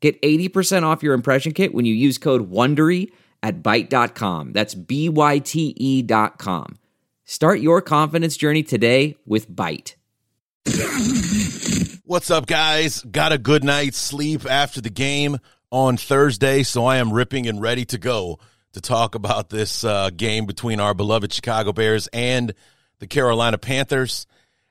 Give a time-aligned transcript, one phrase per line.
[0.00, 3.10] Get 80% off your impression kit when you use code WONDERY
[3.42, 4.52] at Byte.com.
[4.52, 6.78] That's B-Y-T-E dot com.
[7.24, 9.94] Start your confidence journey today with Byte.
[12.04, 13.02] What's up, guys?
[13.02, 15.38] Got a good night's sleep after the game
[15.70, 18.38] on Thursday, so I am ripping and ready to go
[18.72, 22.54] to talk about this uh, game between our beloved Chicago Bears and
[22.98, 24.26] the Carolina Panthers.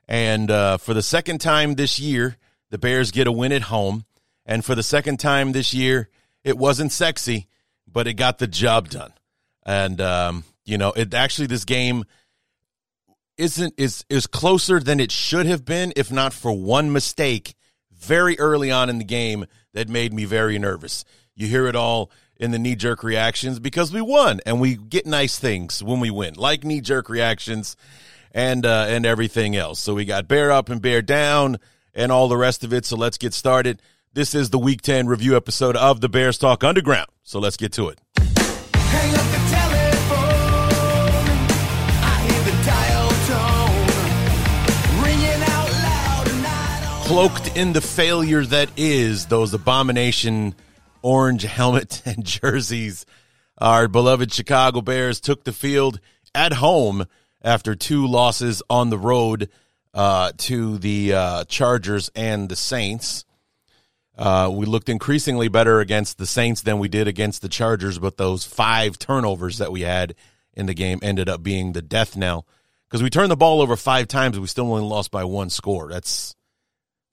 [0.08, 2.36] And uh, for the second time this year,
[2.70, 4.04] the Bears get a win at home.
[4.48, 6.08] And for the second time this year,
[6.42, 7.46] it wasn't sexy,
[7.86, 9.12] but it got the job done.
[9.64, 12.04] And um, you know, it actually this game
[13.36, 17.54] isn't is is closer than it should have been, if not for one mistake
[17.92, 21.04] very early on in the game that made me very nervous.
[21.34, 25.06] You hear it all in the knee jerk reactions because we won and we get
[25.06, 27.76] nice things when we win, like knee jerk reactions
[28.32, 29.78] and uh, and everything else.
[29.78, 31.58] So we got bear up and bear down
[31.92, 32.86] and all the rest of it.
[32.86, 33.82] So let's get started.
[34.18, 37.06] This is the Week 10 review episode of the Bears Talk Underground.
[37.22, 38.00] So let's get to it.
[47.06, 50.56] Cloaked in the failure that is those abomination
[51.00, 53.06] orange helmets and jerseys,
[53.58, 56.00] our beloved Chicago Bears took the field
[56.34, 57.06] at home
[57.40, 59.48] after two losses on the road
[59.94, 63.24] uh, to the uh, Chargers and the Saints.
[64.18, 68.16] Uh, we looked increasingly better against the Saints than we did against the Chargers, but
[68.16, 70.16] those five turnovers that we had
[70.54, 72.44] in the game ended up being the death knell
[72.88, 74.38] because we turned the ball over five times.
[74.38, 75.88] We still only lost by one score.
[75.88, 76.34] That's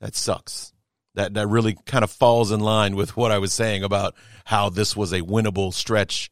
[0.02, 0.74] that sucks.
[1.14, 4.70] That that really kind of falls in line with what I was saying about how
[4.70, 6.32] this was a winnable stretch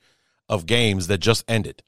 [0.50, 1.84] of games that just ended.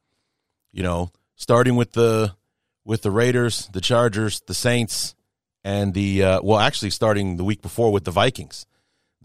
[0.71, 2.35] You know, starting with the
[2.83, 5.15] with the Raiders, the Chargers, the Saints,
[5.63, 8.67] and the uh, well, actually starting the week before with the Vikings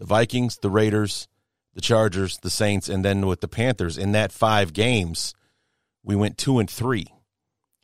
[0.01, 1.27] the Vikings, the Raiders,
[1.75, 3.99] the Chargers, the Saints, and then with the Panthers.
[3.99, 5.35] In that five games,
[6.01, 7.05] we went two and three,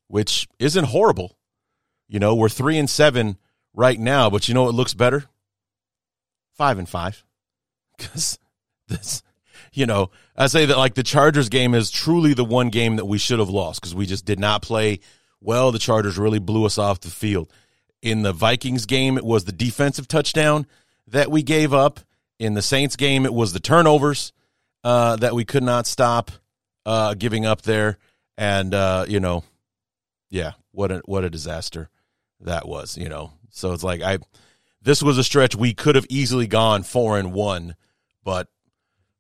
[0.07, 1.37] which isn't horrible.
[2.07, 3.37] You know, we're three and seven
[3.71, 5.25] right now, but you know what looks better?
[6.53, 7.23] Five and five.
[7.97, 8.37] Because
[8.87, 9.23] this,
[9.73, 13.05] you know, I say that like the Chargers game is truly the one game that
[13.05, 14.99] we should have lost because we just did not play
[15.41, 15.71] well.
[15.71, 17.51] The Chargers really blew us off the field.
[18.03, 20.67] In the Vikings game, it was the defensive touchdown
[21.07, 21.99] that we gave up
[22.39, 24.33] in the Saints game, it was the turnovers
[24.83, 26.31] uh, that we could not stop
[26.85, 27.97] uh, giving up there,
[28.37, 29.43] and uh, you know,
[30.29, 31.89] yeah, what a what a disaster
[32.41, 32.97] that was.
[32.97, 34.19] You know, so it's like I,
[34.81, 37.75] this was a stretch we could have easily gone four and one,
[38.23, 38.47] but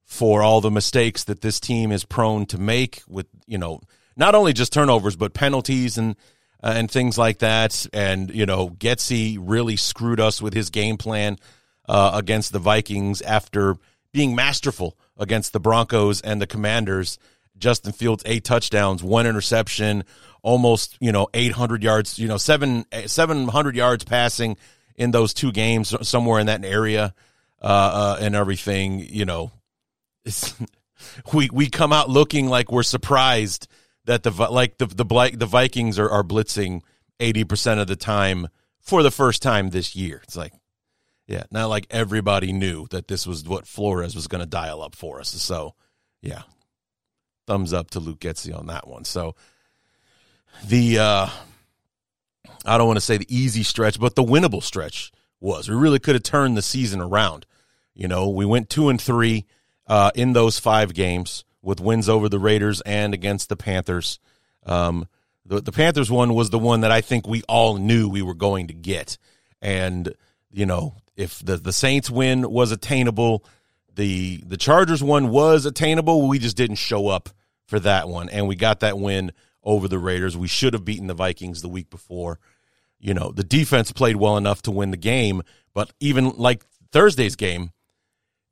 [0.03, 3.81] for all the mistakes that this team is prone to make with you know
[4.15, 6.15] not only just turnovers but penalties and
[6.63, 10.97] uh, and things like that, and you know, Getsy really screwed us with his game
[10.97, 11.37] plan
[11.87, 13.77] uh, against the Vikings after
[14.11, 17.17] being masterful against the Broncos and the Commanders.
[17.57, 20.03] Justin Fields eight touchdowns, one interception,
[20.43, 24.57] almost you know 800 yards, you know seven 700 yards passing
[24.95, 27.13] in those two games, somewhere in that area,
[27.61, 28.99] uh, uh, and everything.
[28.99, 29.51] You know,
[31.33, 33.67] we we come out looking like we're surprised
[34.05, 36.81] that the like the the the Vikings are, are blitzing
[37.19, 38.47] 80 percent of the time
[38.79, 40.21] for the first time this year.
[40.23, 40.53] It's like
[41.27, 44.95] yeah, not like everybody knew that this was what Flores was going to dial up
[44.95, 45.29] for us.
[45.29, 45.75] So,
[46.21, 46.43] yeah,
[47.45, 49.03] thumbs up to Luke Getsy on that one.
[49.03, 49.35] So,
[50.65, 51.27] the uh,
[52.65, 55.69] I don't want to say the easy stretch, but the winnable stretch was.
[55.69, 57.45] We really could have turned the season around.
[57.93, 59.45] You know, we went two and three
[59.85, 64.19] uh, in those five games with wins over the Raiders and against the Panthers.
[64.65, 65.07] Um,
[65.45, 68.33] the, the Panthers one was the one that I think we all knew we were
[68.33, 69.17] going to get,
[69.61, 70.13] and
[70.51, 73.43] you know if the the Saints win was attainable,
[73.95, 76.27] the the Chargers one was attainable.
[76.27, 77.29] We just didn't show up
[77.65, 79.33] for that one, and we got that win
[79.63, 80.37] over the Raiders.
[80.37, 82.39] We should have beaten the Vikings the week before.
[82.99, 85.41] You know, the defense played well enough to win the game,
[85.73, 87.71] but even like Thursday's game,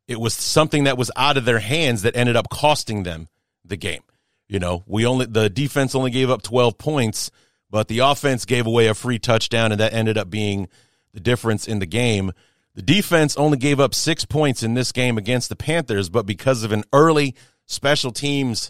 [0.07, 3.29] it was something that was out of their hands that ended up costing them
[3.63, 4.03] the game.
[4.47, 7.31] You know, we only the defense only gave up 12 points,
[7.69, 10.67] but the offense gave away a free touchdown and that ended up being
[11.13, 12.31] the difference in the game
[12.75, 16.63] The defense only gave up six points in this game against the Panthers, but because
[16.63, 17.33] of an early
[17.66, 18.69] special teams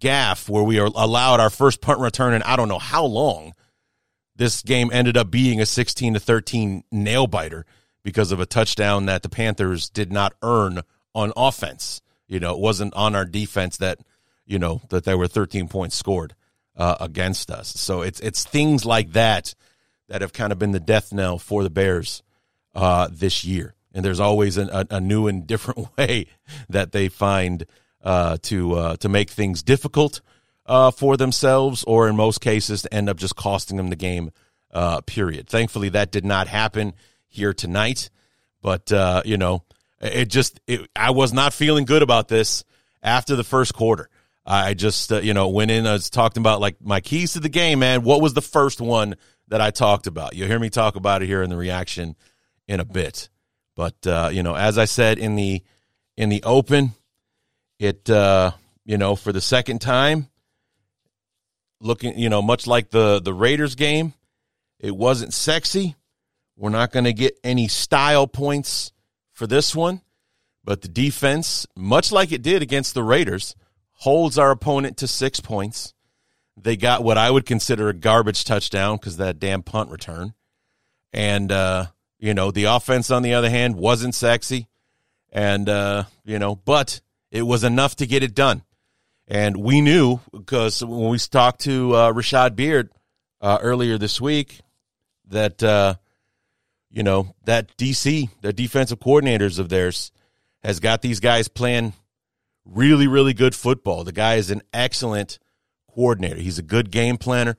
[0.00, 3.52] gaffe where we allowed our first punt return in I don't know how long,
[4.34, 7.66] this game ended up being a 16 to 13 nail biter
[8.02, 10.80] because of a touchdown that the Panthers did not earn
[11.14, 12.00] on offense.
[12.26, 13.98] You know, it wasn't on our defense that,
[14.46, 16.34] you know, that there were 13 points scored
[16.74, 17.68] uh, against us.
[17.68, 19.54] So it's it's things like that
[20.08, 22.22] that have kind of been the death knell for the Bears
[22.74, 23.74] uh, this year.
[23.94, 26.26] And there's always an, a, a, new and different way
[26.68, 27.66] that they find
[28.02, 30.20] uh, to uh, to make things difficult
[30.66, 34.30] uh, for themselves, or in most cases, to end up just costing them the game.
[34.72, 35.46] Uh, period.
[35.46, 36.94] Thankfully, that did not happen
[37.28, 38.08] here tonight.
[38.62, 39.64] But uh, you know,
[40.00, 42.64] it just it, I was not feeling good about this
[43.02, 44.08] after the first quarter.
[44.46, 45.86] I just uh, you know went in.
[45.86, 48.02] I was talking about like my keys to the game, man.
[48.02, 49.16] What was the first one
[49.48, 50.34] that I talked about?
[50.34, 52.16] You'll hear me talk about it here in the reaction
[52.68, 53.28] in a bit.
[53.76, 55.62] But uh, you know, as I said in the
[56.16, 56.92] in the open,
[57.78, 58.52] it uh,
[58.84, 60.28] you know for the second time,
[61.80, 64.14] looking you know much like the the Raiders game,
[64.78, 65.96] it wasn't sexy.
[66.56, 68.92] We're not going to get any style points
[69.32, 70.02] for this one,
[70.62, 73.56] but the defense, much like it did against the Raiders,
[73.92, 75.94] holds our opponent to six points.
[76.56, 80.34] They got what I would consider a garbage touchdown because that damn punt return,
[81.12, 81.86] and uh,
[82.22, 84.68] you know, the offense, on the other hand, wasn't sexy.
[85.32, 87.00] And, uh, you know, but
[87.32, 88.62] it was enough to get it done.
[89.26, 92.90] And we knew because when we talked to uh, Rashad Beard
[93.40, 94.60] uh, earlier this week
[95.30, 95.94] that, uh,
[96.90, 100.12] you know, that DC, the defensive coordinators of theirs,
[100.62, 101.92] has got these guys playing
[102.64, 104.04] really, really good football.
[104.04, 105.40] The guy is an excellent
[105.92, 106.36] coordinator.
[106.36, 107.56] He's a good game planner,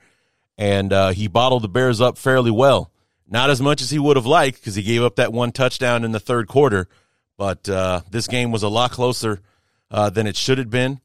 [0.58, 2.93] and uh, he bottled the Bears up fairly well.
[3.28, 6.04] Not as much as he would have liked because he gave up that one touchdown
[6.04, 6.88] in the third quarter.
[7.38, 9.42] But uh, this game was a lot closer
[9.90, 11.00] uh, than it should have been.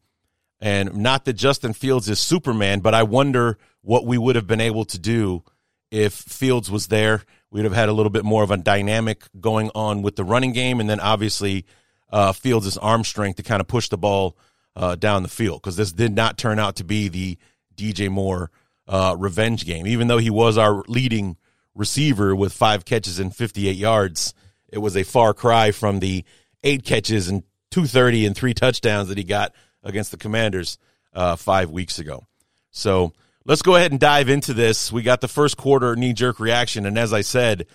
[0.60, 4.60] And not that Justin Fields is Superman, but I wonder what we would have been
[4.60, 5.44] able to do
[5.90, 7.22] if Fields was there.
[7.50, 10.52] We'd have had a little bit more of a dynamic going on with the running
[10.52, 11.64] game, and then obviously
[12.10, 14.36] uh, Fields' arm strength to kind of push the ball
[14.76, 17.38] uh, down the field because this did not turn out to be the
[17.76, 18.50] DJ Moore
[18.86, 21.36] uh, revenge game, even though he was our leading
[21.78, 24.34] receiver with five catches and 58 yards.
[24.70, 26.24] It was a far cry from the
[26.62, 30.76] eight catches and 230 and three touchdowns that he got against the Commanders
[31.14, 32.26] uh, five weeks ago.
[32.70, 33.12] So
[33.46, 34.92] let's go ahead and dive into this.
[34.92, 36.84] We got the first quarter knee jerk reaction.
[36.84, 37.66] And as I said,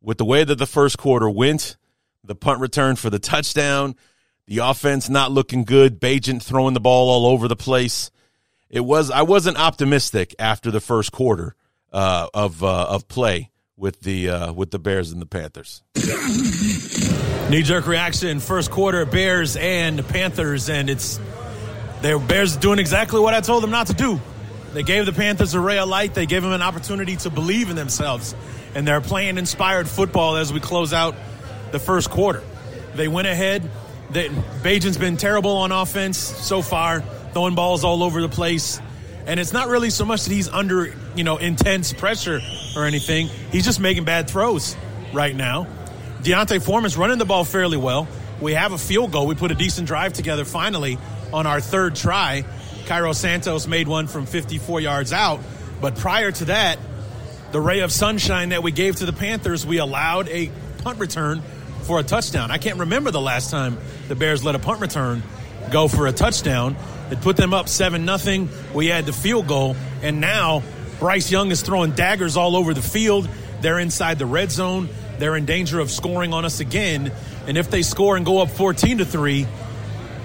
[0.00, 1.76] with the way that the first quarter went,
[2.22, 3.96] the punt return for the touchdown,
[4.46, 8.10] the offense not looking good, Bagent throwing the ball all over the place.
[8.68, 11.56] It was I wasn't optimistic after the first quarter
[11.92, 15.82] uh, of uh, of play with the uh, with the Bears and the Panthers.
[17.50, 21.18] Knee jerk reaction, first quarter, Bears and Panthers, and it's
[22.02, 24.20] the Bears doing exactly what I told them not to do.
[24.74, 26.12] They gave the Panthers a ray of light.
[26.12, 28.34] They gave them an opportunity to believe in themselves,
[28.74, 31.14] and they're playing inspired football as we close out
[31.72, 32.42] the first quarter.
[32.94, 33.70] They went ahead.
[34.10, 34.28] They,
[34.62, 37.00] Bagent's been terrible on offense so far,
[37.32, 38.80] throwing balls all over the place.
[39.28, 42.40] And it's not really so much that he's under, you know, intense pressure
[42.74, 43.28] or anything.
[43.52, 44.74] He's just making bad throws
[45.12, 45.66] right now.
[46.22, 48.08] D'Onta Foreman's running the ball fairly well.
[48.40, 49.26] We have a field goal.
[49.26, 50.96] We put a decent drive together finally
[51.30, 52.42] on our third try.
[52.86, 55.40] Cairo Santos made one from 54 yards out.
[55.82, 56.78] But prior to that,
[57.52, 61.42] the ray of sunshine that we gave to the Panthers, we allowed a punt return
[61.82, 62.50] for a touchdown.
[62.50, 63.76] I can't remember the last time
[64.08, 65.22] the Bears let a punt return
[65.70, 66.76] go for a touchdown.
[67.10, 68.48] It put them up 7 nothing.
[68.74, 70.62] We had the field goal, and now
[70.98, 73.28] Bryce Young is throwing daggers all over the field.
[73.60, 74.88] They're inside the red zone.
[75.18, 77.12] They're in danger of scoring on us again.
[77.46, 79.46] And if they score and go up 14 to 3,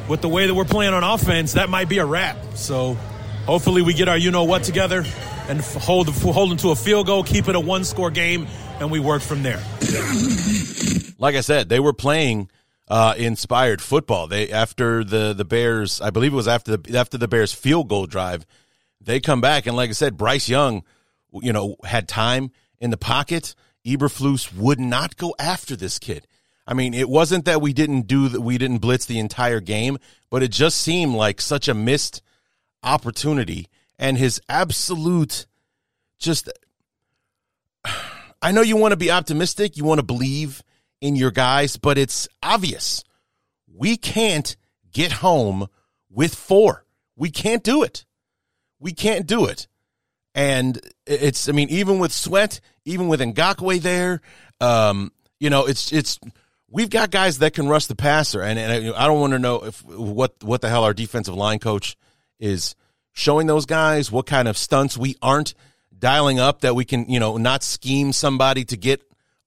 [0.07, 2.37] with the way that we're playing on offense, that might be a wrap.
[2.55, 2.95] So
[3.45, 5.05] hopefully we get our you know what together
[5.47, 8.47] and hold, hold them to a field goal, keep it a one score game,
[8.79, 9.61] and we work from there.
[11.17, 12.49] Like I said, they were playing
[12.87, 14.27] uh, inspired football.
[14.27, 17.89] They after the the Bears, I believe it was after the after the Bears field
[17.89, 18.45] goal drive,
[18.99, 20.83] they come back and like I said, Bryce Young,
[21.31, 23.55] you know, had time in the pocket.
[23.85, 26.27] Eberflus would not go after this kid.
[26.65, 29.97] I mean, it wasn't that we didn't do that we didn't blitz the entire game,
[30.29, 32.21] but it just seemed like such a missed
[32.81, 35.45] opportunity and his absolute
[36.19, 36.49] just
[38.41, 40.63] I know you want to be optimistic, you want to believe
[41.03, 43.03] in your guys, but it's obvious.
[43.67, 44.55] We can't
[44.91, 45.67] get home
[46.09, 46.85] with four.
[47.15, 48.05] We can't do it.
[48.79, 49.67] We can't do it.
[50.33, 54.21] And it's, I mean, even with Sweat, even with Ngakoue there,
[54.59, 56.19] um, You know, it's it's
[56.69, 59.65] we've got guys that can rush the passer, and, and I don't want to know
[59.65, 61.97] if what what the hell our defensive line coach
[62.39, 62.75] is
[63.11, 65.53] showing those guys, what kind of stunts we aren't
[65.97, 69.01] dialing up that we can, you know, not scheme somebody to get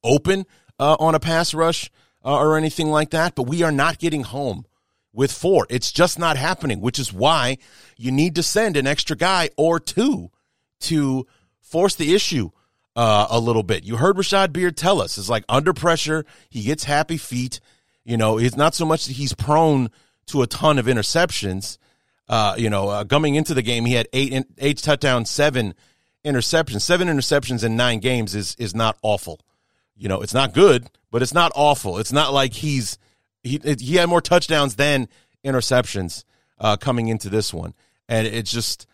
[0.04, 0.44] open
[0.78, 1.90] uh, on a pass rush
[2.25, 3.35] uh, or anything like that.
[3.35, 4.66] But we are not getting home
[5.12, 5.66] with four.
[5.71, 7.59] It's just not happening, which is why
[7.97, 10.30] you need to send an extra guy or two
[10.80, 11.26] to
[11.61, 12.50] force the issue
[12.95, 13.85] uh, a little bit.
[13.85, 17.61] You heard Rashad Beard tell us it's like under pressure, he gets happy feet.
[18.04, 19.90] You know, it's not so much that he's prone
[20.26, 21.78] to a ton of interceptions.
[22.28, 25.75] Uh, you know, uh, coming into the game, he had eight eight touchdowns, seven
[26.25, 26.83] interceptions.
[26.83, 29.40] Seven interceptions in nine games is is not awful.
[29.97, 31.99] You know, it's not good, but it's not awful.
[31.99, 32.99] It's not like he's
[33.43, 35.09] he he had more touchdowns than
[35.45, 36.25] interceptions
[36.59, 37.75] uh, coming into this one,
[38.09, 38.87] and it's just.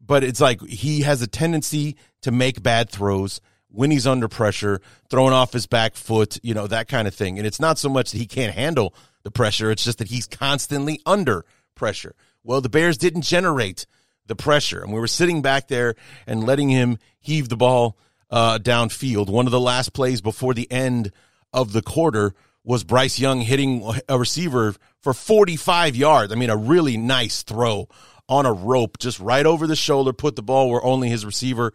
[0.00, 4.80] But it's like he has a tendency to make bad throws when he's under pressure,
[5.10, 7.38] throwing off his back foot, you know, that kind of thing.
[7.38, 8.94] And it's not so much that he can't handle
[9.24, 11.44] the pressure, it's just that he's constantly under
[11.74, 12.14] pressure.
[12.44, 13.86] Well, the Bears didn't generate
[14.26, 14.82] the pressure.
[14.82, 15.94] And we were sitting back there
[16.26, 17.98] and letting him heave the ball
[18.30, 19.28] uh, downfield.
[19.28, 21.12] One of the last plays before the end
[21.52, 26.32] of the quarter was Bryce Young hitting a receiver for 45 yards.
[26.32, 27.88] I mean, a really nice throw
[28.28, 31.72] on a rope, just right over the shoulder, put the ball where only his receiver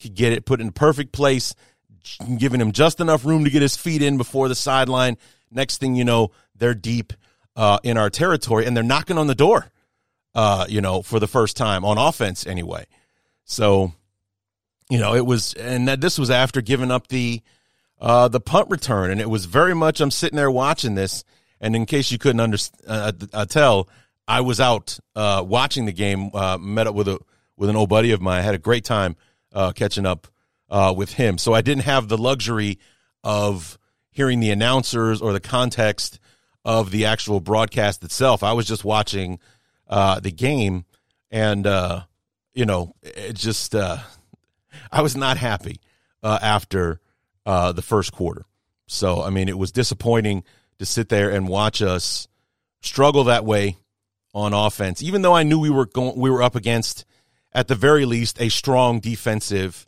[0.00, 1.54] could get it, put in perfect place,
[2.38, 5.18] giving him just enough room to get his feet in before the sideline.
[5.50, 7.12] Next thing you know, they're deep
[7.54, 9.70] uh, in our territory and they're knocking on the door
[10.34, 12.86] uh, you know, for the first time on offense anyway.
[13.44, 13.92] So,
[14.90, 17.40] you know, it was, and that this was after giving up the
[18.00, 20.00] uh, the punt return, and it was very much.
[20.00, 21.24] I'm sitting there watching this,
[21.60, 23.88] and in case you couldn't under, uh, uh, tell,
[24.26, 26.30] I was out uh, watching the game.
[26.34, 27.18] Uh, met up with a
[27.56, 28.38] with an old buddy of mine.
[28.38, 29.16] I had a great time
[29.52, 30.26] uh, catching up
[30.70, 31.38] uh, with him.
[31.38, 32.78] So I didn't have the luxury
[33.22, 33.78] of
[34.10, 36.18] hearing the announcers or the context
[36.64, 38.42] of the actual broadcast itself.
[38.42, 39.38] I was just watching
[39.88, 40.84] uh, the game,
[41.30, 42.02] and uh,
[42.54, 43.98] you know, it just uh,
[44.92, 45.80] I was not happy
[46.22, 47.00] uh, after
[47.46, 48.44] uh, the first quarter.
[48.86, 50.44] So I mean, it was disappointing
[50.78, 52.26] to sit there and watch us
[52.80, 53.76] struggle that way
[54.32, 57.04] on offense, even though I knew we were going, we were up against
[57.52, 59.86] at the very least a strong defensive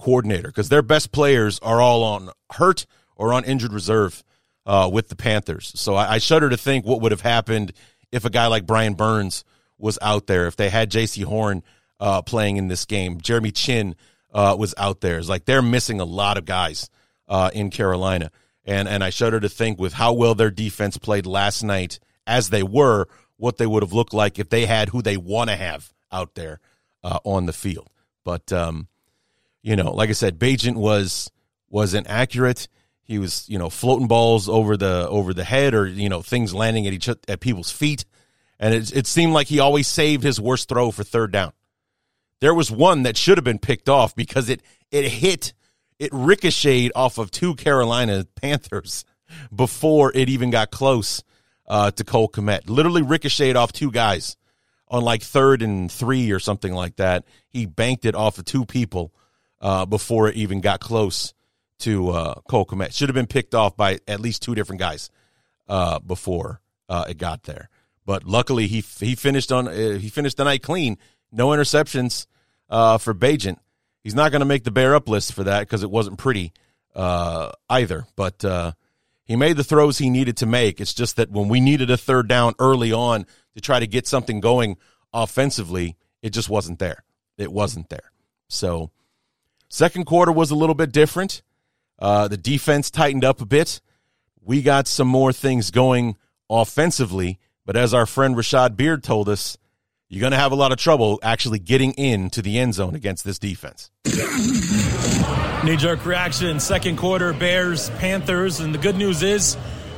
[0.00, 4.22] coordinator because their best players are all on hurt or on injured reserve
[4.66, 5.72] uh, with the Panthers.
[5.74, 7.72] So I, I, shudder to think what would have happened
[8.12, 9.44] if a guy like Brian Burns
[9.78, 11.64] was out there, if they had Jaycee Horn
[11.98, 13.96] uh, playing in this game, Jeremy Chinn
[14.32, 15.18] uh, was out there.
[15.18, 16.88] It's like they're missing a lot of guys
[17.28, 18.30] uh, in Carolina.
[18.64, 22.50] And, and I shudder to think with how well their defense played last night as
[22.50, 25.56] they were, what they would have looked like if they had who they want to
[25.56, 26.60] have out there
[27.02, 27.90] uh, on the field.
[28.24, 28.86] But, um,
[29.62, 31.30] you know, like I said, Bagent was
[31.70, 32.68] was inaccurate.
[33.02, 36.54] He was, you know, floating balls over the over the head, or you know, things
[36.54, 38.04] landing at each at people's feet,
[38.60, 41.52] and it, it seemed like he always saved his worst throw for third down.
[42.42, 45.52] There was one that should have been picked off because it it hit,
[46.00, 49.04] it ricocheted off of two Carolina Panthers
[49.54, 51.22] before it even got close
[51.68, 52.68] uh, to Cole Kmet.
[52.68, 54.36] Literally ricocheted off two guys
[54.88, 57.24] on like third and three or something like that.
[57.48, 59.14] He banked it off of two people
[59.60, 61.34] uh, before it even got close
[61.78, 62.92] to uh, Cole Kmet.
[62.92, 65.10] Should have been picked off by at least two different guys
[65.68, 67.68] uh, before uh, it got there.
[68.04, 70.98] But luckily, he he finished on uh, he finished the night clean.
[71.30, 72.26] No interceptions
[72.68, 73.58] uh, for Bagent.
[74.02, 76.52] He's not going to make the bear up list for that because it wasn't pretty
[76.94, 78.06] uh, either.
[78.16, 78.72] But uh,
[79.24, 80.80] he made the throws he needed to make.
[80.80, 84.06] It's just that when we needed a third down early on to try to get
[84.06, 84.76] something going
[85.12, 87.04] offensively, it just wasn't there.
[87.38, 88.12] It wasn't there.
[88.48, 88.90] So,
[89.68, 91.42] second quarter was a little bit different.
[91.98, 93.80] Uh, the defense tightened up a bit.
[94.40, 96.16] We got some more things going
[96.50, 99.56] offensively, but as our friend Rashad Beard told us,
[100.12, 103.24] you're going to have a lot of trouble actually getting into the end zone against
[103.24, 103.90] this defense.
[105.64, 108.60] Knee jerk reaction, second quarter, Bears, Panthers.
[108.60, 109.56] And the good news is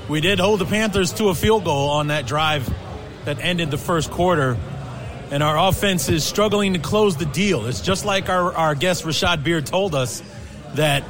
[0.08, 2.72] we did hold the Panthers to a field goal on that drive
[3.24, 4.56] that ended the first quarter.
[5.32, 7.66] And our offense is struggling to close the deal.
[7.66, 10.22] It's just like our, our guest Rashad Beard told us
[10.74, 11.02] that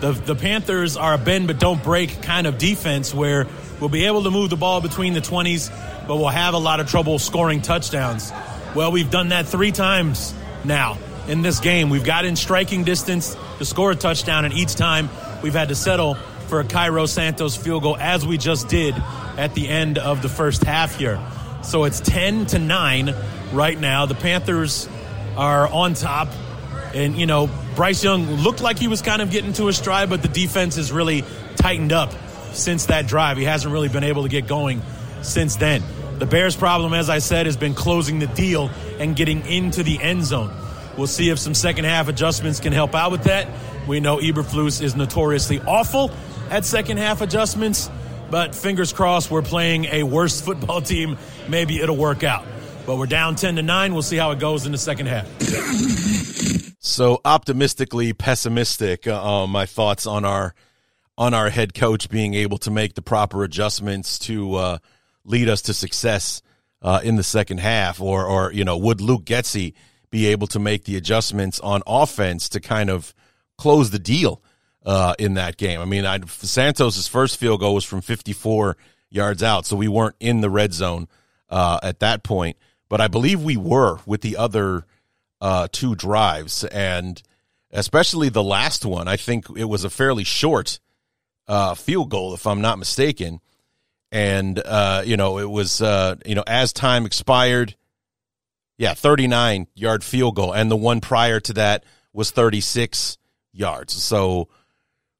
[0.00, 3.48] the the Panthers are a bend but don't break kind of defense where
[3.82, 5.68] we'll be able to move the ball between the 20s,
[6.06, 8.32] but we'll have a lot of trouble scoring touchdowns.
[8.76, 10.32] Well, we've done that three times
[10.64, 11.90] now in this game.
[11.90, 15.10] We've got in striking distance to score a touchdown, and each time
[15.42, 16.14] we've had to settle
[16.46, 18.94] for a Cairo Santos field goal, as we just did
[19.36, 21.20] at the end of the first half here.
[21.64, 23.12] So it's 10 to 9
[23.52, 24.06] right now.
[24.06, 24.88] The Panthers
[25.36, 26.28] are on top.
[26.94, 30.08] And, you know, Bryce Young looked like he was kind of getting to a stride,
[30.08, 31.24] but the defense is really
[31.56, 32.12] tightened up
[32.54, 33.36] since that drive.
[33.36, 34.82] He hasn't really been able to get going
[35.22, 35.82] since then.
[36.18, 40.00] The Bears' problem, as I said, has been closing the deal and getting into the
[40.00, 40.54] end zone.
[40.96, 43.48] We'll see if some second half adjustments can help out with that.
[43.88, 46.10] We know Eberflus is notoriously awful
[46.50, 47.90] at second half adjustments,
[48.30, 51.18] but fingers crossed we're playing a worse football team.
[51.48, 52.44] Maybe it'll work out.
[52.86, 53.92] But we're down 10 to 9.
[53.92, 55.26] We'll see how it goes in the second half.
[56.78, 59.06] So optimistically pessimistic.
[59.06, 60.54] Uh, my thoughts on our
[61.18, 64.78] on our head coach being able to make the proper adjustments to uh,
[65.24, 66.42] lead us to success
[66.80, 69.74] uh, in the second half, or or you know, would Luke Getsy
[70.10, 73.14] be able to make the adjustments on offense to kind of
[73.56, 74.42] close the deal
[74.84, 75.80] uh, in that game?
[75.80, 78.76] I mean, I, Santos's first field goal was from 54
[79.10, 81.08] yards out, so we weren't in the red zone
[81.48, 82.56] uh, at that point,
[82.88, 84.84] but I believe we were with the other
[85.40, 87.22] uh, two drives, and
[87.70, 89.06] especially the last one.
[89.08, 90.80] I think it was a fairly short
[91.48, 93.40] uh, field goal, if I'm not mistaken.
[94.10, 97.76] And uh, you know, it was uh, you know as time expired,
[98.76, 103.16] yeah, 39 yard field goal, and the one prior to that was 36
[103.52, 103.94] yards.
[103.94, 104.48] So,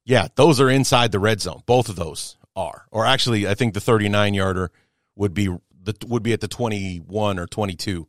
[0.05, 1.63] yeah, those are inside the red zone.
[1.65, 4.71] Both of those are, or actually, I think the 39 yarder
[5.15, 8.07] would be the would be at the 21 or 22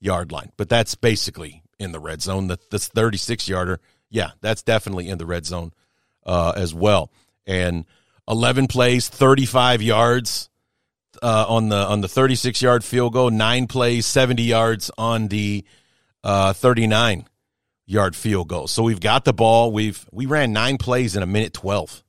[0.00, 0.52] yard line.
[0.56, 2.48] But that's basically in the red zone.
[2.48, 5.72] The this 36 yarder, yeah, that's definitely in the red zone
[6.26, 7.10] uh, as well.
[7.48, 7.84] And
[8.28, 10.48] 11 plays, 35 yards
[11.22, 13.30] uh, on the on the 36 yard field goal.
[13.30, 15.64] Nine plays, 70 yards on the
[16.22, 17.26] uh, 39
[17.86, 18.68] yard field goal.
[18.68, 19.72] So we've got the ball.
[19.72, 22.04] We've we ran nine plays in a minute 12.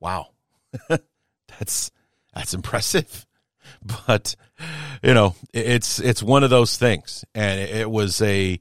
[0.00, 0.28] Wow,
[0.88, 1.90] that's
[2.34, 3.24] that's impressive.
[4.06, 4.34] But
[5.02, 8.58] you know, it's it's one of those things, and it was a,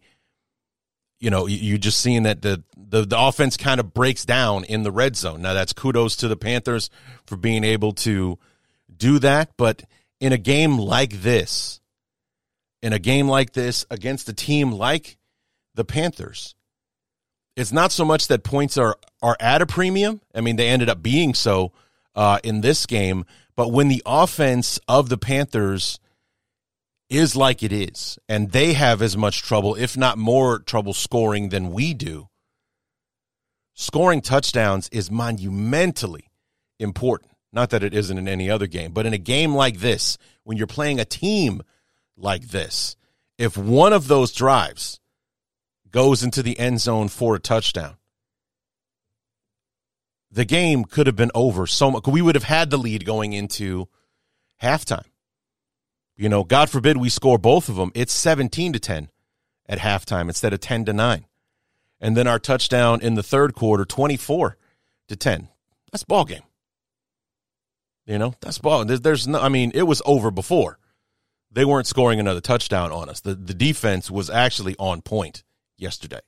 [1.19, 4.83] you know, you're just seeing that the the, the offense kind of breaks down in
[4.83, 5.41] the red zone.
[5.41, 6.89] Now that's kudos to the Panthers
[7.25, 8.39] for being able to
[8.95, 9.83] do that, but
[10.19, 11.81] in a game like this,
[12.81, 15.17] in a game like this against a team like
[15.75, 16.55] the Panthers,
[17.55, 20.21] it's not so much that points are are at a premium.
[20.33, 21.73] I mean, they ended up being so
[22.15, 25.99] uh, in this game, but when the offense of the Panthers
[27.09, 31.49] is like it is, and they have as much trouble, if not more trouble, scoring
[31.49, 32.27] than we do,
[33.73, 36.29] scoring touchdowns is monumentally
[36.79, 37.31] important.
[37.53, 40.57] Not that it isn't in any other game, but in a game like this, when
[40.57, 41.61] you're playing a team
[42.17, 42.95] like this,
[43.37, 44.99] if one of those drives
[45.89, 47.95] goes into the end zone for a touchdown,
[50.29, 52.05] the game could have been over so much.
[52.05, 53.87] We would have had the lead going into
[54.61, 55.05] halftime.
[56.17, 57.91] You know, God forbid we score both of them.
[57.93, 59.09] It's 17 to 10
[59.69, 61.25] at halftime instead of 10 to 9.
[62.01, 64.57] And then our touchdown in the third quarter, 24
[65.09, 65.47] to 10.
[65.91, 66.41] That's ball game.
[68.07, 68.83] You know, that's ball.
[68.85, 70.79] There's, there's no, I mean, it was over before.
[71.51, 73.21] They weren't scoring another touchdown on us.
[73.21, 75.43] The, the defense was actually on point
[75.77, 76.21] yesterday.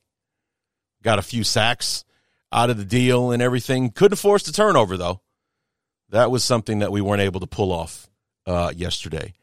[1.02, 2.04] Got a few sacks
[2.52, 3.90] out of the deal and everything.
[3.90, 5.20] Couldn't force the turnover though.
[6.10, 8.08] That was something that we weren't able to pull off
[8.46, 9.34] uh, yesterday.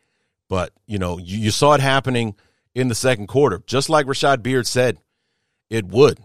[0.50, 2.36] But you know, you, you saw it happening
[2.74, 4.98] in the second quarter, just like Rashad Beard said
[5.70, 6.20] it would.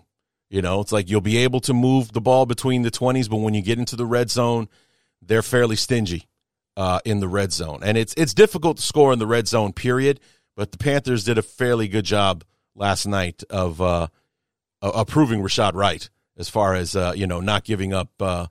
[0.51, 3.39] You know, it's like you'll be able to move the ball between the twenties, but
[3.39, 4.69] when you get into the red zone,
[5.23, 6.29] they're fairly stingy
[6.77, 9.73] uh, in the red zone, and it's it's difficult to score in the red zone.
[9.73, 10.21] Period.
[10.55, 14.09] But the Panthers did a fairly good job last night of uh,
[14.83, 18.47] uh, proving Rashad right as far as uh, you know not giving up uh,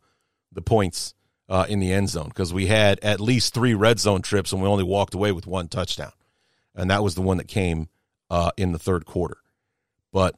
[0.51, 1.13] the points
[1.51, 4.61] uh, in the end zone because we had at least three red zone trips and
[4.61, 6.13] we only walked away with one touchdown,
[6.73, 7.89] and that was the one that came
[8.29, 9.37] uh, in the third quarter.
[10.13, 10.33] But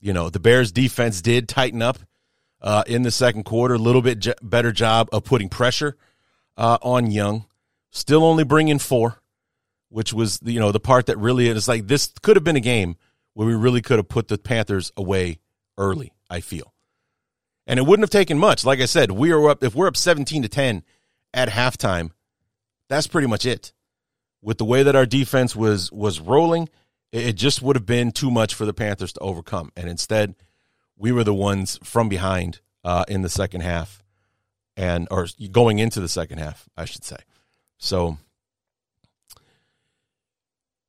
[0.00, 1.98] you know the Bears defense did tighten up
[2.62, 5.96] uh, in the second quarter, a little bit j- better job of putting pressure
[6.56, 7.46] uh, on Young.
[7.90, 9.20] Still only bringing four,
[9.88, 12.60] which was you know the part that really is like this could have been a
[12.60, 12.96] game
[13.34, 15.40] where we really could have put the Panthers away
[15.76, 16.12] early.
[16.30, 16.72] I feel.
[17.66, 18.64] And it wouldn't have taken much.
[18.64, 20.82] Like I said, we are up if we're up 17 to 10
[21.34, 22.10] at halftime,
[22.88, 23.72] that's pretty much it.
[24.40, 26.68] With the way that our defense was was rolling,
[27.12, 29.72] it just would have been too much for the Panthers to overcome.
[29.76, 30.34] And instead,
[30.96, 34.02] we were the ones from behind uh, in the second half,
[34.76, 37.16] and or going into the second half, I should say.
[37.78, 38.18] So,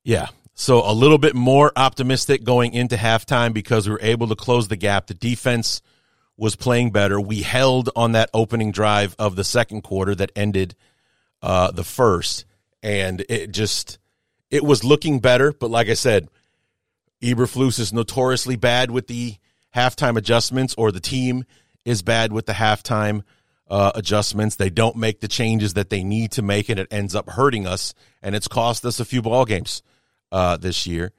[0.04, 4.36] yeah, so a little bit more optimistic going into halftime because we were able to
[4.36, 5.08] close the gap.
[5.08, 5.82] The defense
[6.38, 7.20] was playing better.
[7.20, 10.76] We held on that opening drive of the second quarter that ended
[11.42, 12.46] uh, the first,
[12.84, 13.98] and it just
[14.50, 15.52] it was looking better.
[15.52, 16.30] But like I said,
[17.22, 19.36] Eberflus is notoriously bad with the
[19.76, 21.46] halftime adjustments, or the team
[21.86, 23.24] is bad with the halftime
[23.70, 24.56] uh, adjustments.
[24.56, 27.66] They don't make the changes that they need to make, and it ends up hurting
[27.66, 27.94] us.
[28.22, 29.82] And it's cost us a few ball games
[30.32, 31.12] uh, this year.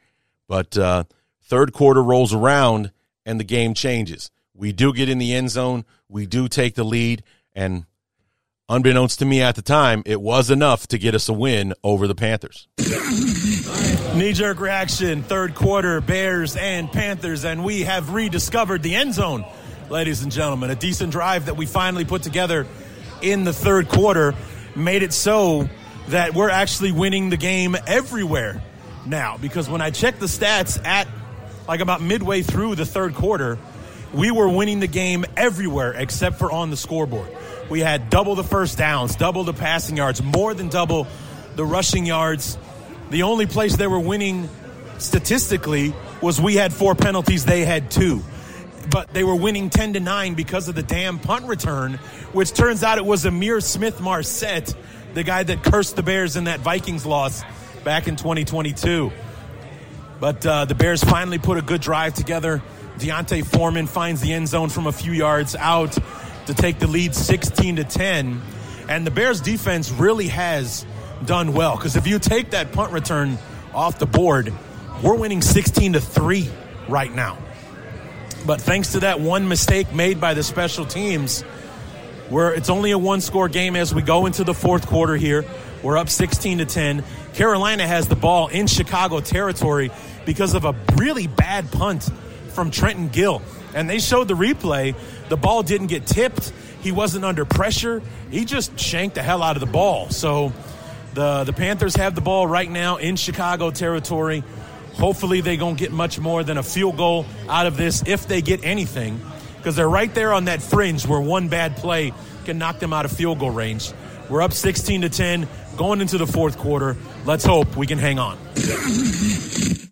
[0.47, 1.05] But uh,
[1.43, 2.93] third quarter rolls around,
[3.27, 4.31] and the game changes.
[4.59, 5.85] We do get in the end zone.
[6.09, 7.23] We do take the lead,
[7.55, 7.87] and
[8.69, 12.09] unbeknownst to me at the time, it was enough to get us a win over
[12.09, 12.67] the Panthers.
[14.17, 19.45] Knee jerk reaction, third quarter, Bears and Panthers, and we have rediscovered the end zone,
[19.91, 20.71] ladies and gentlemen.
[20.71, 22.67] A decent drive that we finally put together
[23.23, 24.35] in the third quarter
[24.75, 25.69] made it so
[26.09, 28.61] that we're actually winning the game everywhere
[29.07, 29.37] now.
[29.37, 31.07] Because when I checked the stats at
[31.69, 33.57] like about midway through the third quarter,
[34.13, 37.29] we were winning the game everywhere except for on the scoreboard.
[37.69, 41.07] We had double the first downs, double the passing yards, more than double
[41.57, 42.57] the rushing yards.
[43.11, 44.49] The only place they were winning
[44.99, 48.23] statistically was we had four penalties, they had two.
[48.91, 51.95] But they were winning 10 to 9 because of the damn punt return,
[52.33, 54.75] which turns out it was Ihmir Smith-Marsette,
[55.13, 57.43] the guy that cursed the Bears in that Vikings loss
[57.85, 59.13] back in 2022.
[60.21, 62.63] But uh, the Bears finally put a good drive together.
[62.99, 65.97] D'Onta Foreman finds the end zone from a few yards out
[66.47, 68.43] to take the lead 16 to 10.
[68.89, 70.85] And the Bears defense really has
[71.25, 73.39] done well because if you take that punt return
[73.75, 74.53] off the board,
[75.03, 76.49] we're winning 16 to 3
[76.89, 77.39] right now.
[78.47, 81.43] But thanks to that one mistake made by the special teams,
[82.31, 85.45] where it's only a one score game as we go into the fourth quarter here.
[85.83, 87.05] We're up 16 to 10.
[87.35, 89.91] Carolina has the ball in Chicago territory
[90.25, 92.09] because of a really bad punt
[92.51, 93.43] from Trenton Gill.
[93.75, 94.95] And they showed the replay.
[95.29, 96.53] The ball didn't get tipped.
[96.81, 98.03] He wasn't under pressure.
[98.31, 100.11] He just shanked the hell out of the ball.
[100.11, 100.53] So
[101.15, 104.45] the the Panthers have the ball right now in Chicago territory.
[104.95, 108.27] Hopefully they're going to get much more than a field goal out of this if
[108.27, 109.21] they get anything
[109.57, 112.13] because they're right there on that fringe where one bad play
[112.45, 113.93] can knock them out of field goal range.
[114.29, 116.97] We're up 16 to 10 going into the fourth quarter.
[117.25, 118.39] Let's hope we can hang on.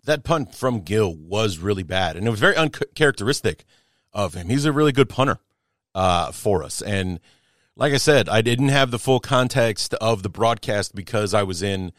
[0.05, 3.65] That punt from Gill was really bad, and it was very uncharacteristic
[4.13, 4.49] of him.
[4.49, 5.39] He's a really good punter
[5.93, 7.19] uh, for us, and
[7.77, 11.61] like I said, I didn't have the full context of the broadcast because I was
[11.61, 11.93] in.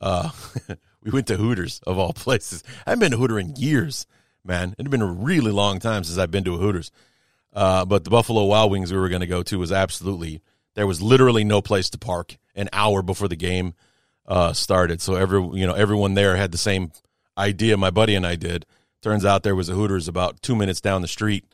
[0.00, 0.30] Uh,
[1.02, 2.64] we went to Hooters of all places.
[2.86, 4.06] I haven't been to Hooter in years,
[4.44, 4.74] man.
[4.78, 6.90] It had been a really long time since I've been to a Hooters.
[7.52, 10.40] Uh, but the Buffalo Wild Wings we were going to go to was absolutely
[10.74, 13.74] there was literally no place to park an hour before the game
[14.30, 15.02] uh, started.
[15.02, 16.92] So every you know everyone there had the same
[17.36, 17.76] idea.
[17.76, 18.64] My buddy and I did.
[19.02, 21.44] Turns out there was a Hooters about two minutes down the street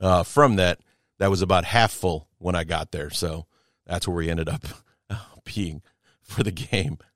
[0.00, 0.80] uh, from that.
[1.18, 3.10] That was about half full when I got there.
[3.10, 3.46] So
[3.86, 4.64] that's where we ended up
[5.44, 5.82] being
[6.22, 6.98] for the game.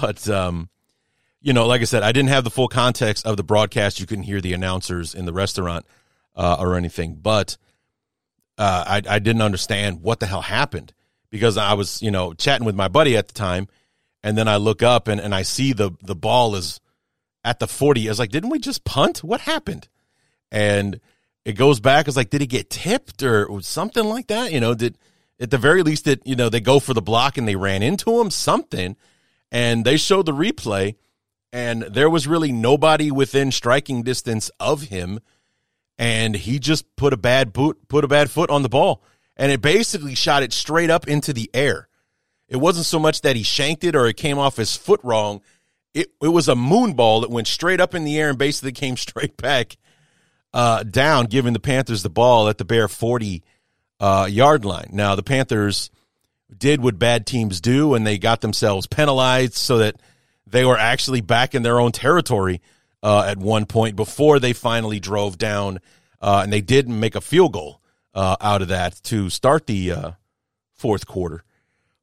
[0.00, 0.70] But um,
[1.40, 4.00] you know, like I said, I didn't have the full context of the broadcast.
[4.00, 5.86] You couldn't hear the announcers in the restaurant
[6.34, 7.56] uh, or anything, but
[8.58, 10.92] uh, I, I didn't understand what the hell happened
[11.30, 13.68] because I was, you know, chatting with my buddy at the time,
[14.22, 16.80] and then I look up and, and I see the the ball is
[17.44, 18.08] at the forty.
[18.08, 19.24] I was like, didn't we just punt?
[19.24, 19.88] What happened?
[20.50, 21.00] And
[21.44, 22.06] it goes back.
[22.06, 24.52] It's like, did he get tipped or something like that?
[24.52, 24.96] You know, did
[25.40, 27.82] at the very least that you know they go for the block and they ran
[27.82, 28.96] into him something,
[29.50, 30.94] and they showed the replay,
[31.52, 35.20] and there was really nobody within striking distance of him,
[35.98, 39.02] and he just put a bad boot, put a bad foot on the ball,
[39.36, 41.88] and it basically shot it straight up into the air.
[42.52, 45.40] It wasn't so much that he shanked it or it came off his foot wrong.
[45.94, 48.72] It it was a moon ball that went straight up in the air and basically
[48.84, 49.78] came straight back
[50.52, 53.42] uh, down, giving the Panthers the ball at the Bear 40
[54.00, 54.90] uh, yard line.
[54.92, 55.90] Now, the Panthers
[56.54, 59.96] did what bad teams do, and they got themselves penalized so that
[60.46, 62.60] they were actually back in their own territory
[63.02, 65.80] uh, at one point before they finally drove down,
[66.20, 67.80] uh, and they didn't make a field goal
[68.14, 70.10] uh, out of that to start the uh,
[70.74, 71.44] fourth quarter.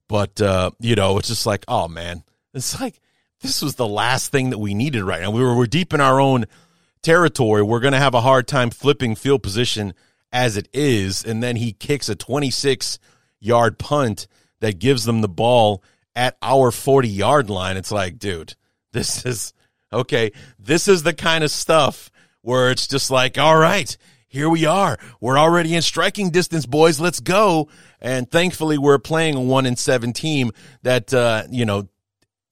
[0.10, 3.00] But, uh, you know, it's just like, oh, man, it's like
[3.40, 5.32] this was the last thing that we needed right now.
[5.32, 6.46] We were, we're deep in our own–
[7.02, 9.94] territory, we're going to have a hard time flipping field position
[10.32, 11.24] as it is.
[11.24, 13.00] And then he kicks a 26
[13.40, 14.28] yard punt
[14.60, 15.84] that gives them the ball
[16.16, 17.78] at our 40 yard line.
[17.78, 18.56] It's like, dude,
[18.92, 19.54] this is
[19.92, 20.32] okay.
[20.58, 23.96] This is the kind of stuff where it's just like, all right,
[24.28, 24.98] here we are.
[25.20, 27.00] We're already in striking distance, boys.
[27.00, 27.70] Let's go.
[28.02, 30.52] And thankfully, we're playing a one in seven team
[30.84, 31.88] that, uh, you know,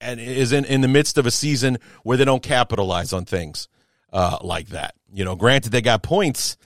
[0.00, 3.68] and is in, in the midst of a season where they don't capitalize on things
[4.12, 4.94] uh, like that.
[5.12, 6.56] You know, granted they got points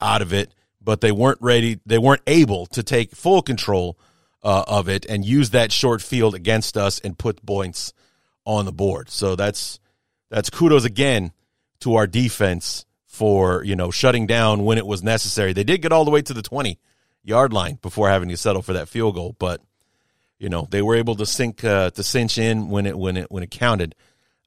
[0.00, 1.80] out of it, but they weren't ready.
[1.86, 3.98] They weren't able to take full control
[4.42, 7.92] uh, of it and use that short field against us and put points
[8.44, 9.10] on the board.
[9.10, 9.78] So that's
[10.30, 11.32] that's kudos again
[11.80, 15.52] to our defense for you know shutting down when it was necessary.
[15.52, 16.78] They did get all the way to the twenty
[17.22, 19.36] yard line before having to settle for that field goal.
[19.38, 19.60] But
[20.38, 23.30] you know they were able to sink uh, to cinch in when it when it
[23.30, 23.94] when it counted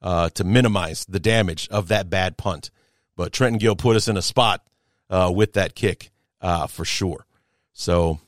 [0.01, 2.71] uh, to minimize the damage of that bad punt.
[3.15, 4.65] But Trenton Gill put us in a spot
[5.09, 7.25] uh, with that kick uh, for sure.
[7.73, 8.19] So,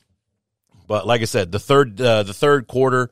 [0.86, 3.10] but like I said, the third uh, the third quarter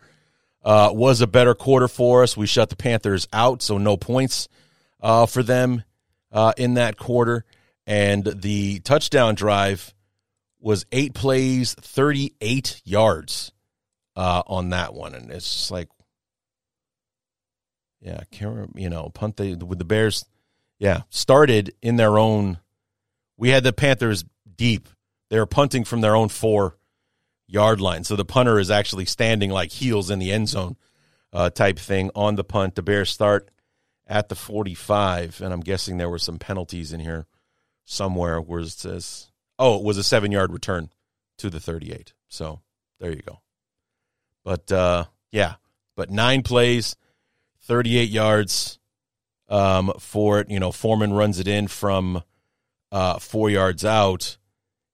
[0.65, 2.37] uh, was a better quarter for us.
[2.37, 4.49] We shut the Panthers out, so no points
[5.01, 5.83] for them
[6.57, 7.45] in that quarter.
[7.87, 9.95] And the touchdown drive
[10.65, 13.53] was eight plays, 38 yards
[14.17, 15.15] uh, on that one.
[15.15, 15.91] And it's just like,
[18.01, 20.25] yeah, can't remember, you know, punt the, with the Bears,
[20.79, 22.59] yeah, started in their own.
[23.37, 24.25] We had the Panthers
[24.57, 24.89] deep.
[25.29, 26.79] They were punting from their own four
[27.47, 28.05] yard line.
[28.05, 30.77] So the punter is actually standing like heels in the end zone
[31.31, 32.75] uh, type thing on the punt.
[32.75, 33.51] The Bears start
[34.07, 37.27] at the 45, and I'm guessing there were some penalties in here
[37.85, 40.91] somewhere where it says, oh, it was a seven yard return
[41.39, 42.13] to the 38.
[42.29, 42.61] So
[43.01, 43.41] there you go.
[44.45, 45.55] But uh, yeah,
[45.97, 46.97] but nine plays,
[47.63, 48.79] 38 yards
[49.49, 50.51] um, for it.
[50.51, 52.23] You know, Foreman runs it in from
[52.93, 54.37] uh, four yards out.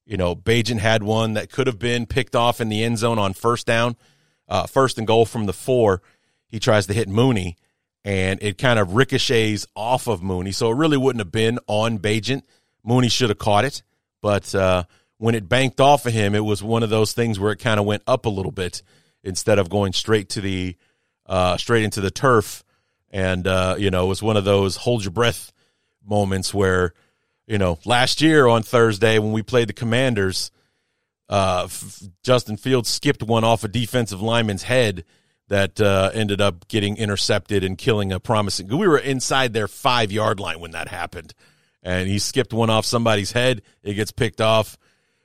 [0.06, 3.18] You know, Bagent had one that could have been picked off in the end zone
[3.18, 3.96] on first down,
[4.48, 6.02] uh, first and goal from the four.
[6.48, 7.56] He tries to hit Mooney,
[8.04, 10.52] and it kind of ricochets off of Mooney.
[10.52, 12.42] So it really wouldn't have been on Bagent.
[12.84, 13.82] Mooney should have caught it,
[14.20, 14.84] but uh,
[15.18, 17.80] when it banked off of him, it was one of those things where it kind
[17.80, 18.82] of went up a little bit
[19.22, 20.76] instead of going straight to the
[21.26, 22.64] uh, straight into the turf.
[23.10, 25.52] And uh, you know, it was one of those hold your breath
[26.04, 26.94] moments where,
[27.46, 30.50] you know, last year on Thursday when we played the Commanders,
[31.28, 31.68] uh,
[32.22, 35.04] Justin Fields skipped one off a defensive lineman's head
[35.48, 38.68] that uh, ended up getting intercepted and killing a promising.
[38.68, 41.34] We were inside their five yard line when that happened,
[41.82, 43.62] and he skipped one off somebody's head.
[43.82, 44.76] It gets picked off.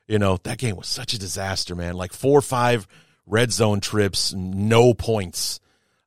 [0.07, 1.95] You know that game was such a disaster, man.
[1.95, 2.87] Like four or five
[3.25, 5.59] red zone trips, no points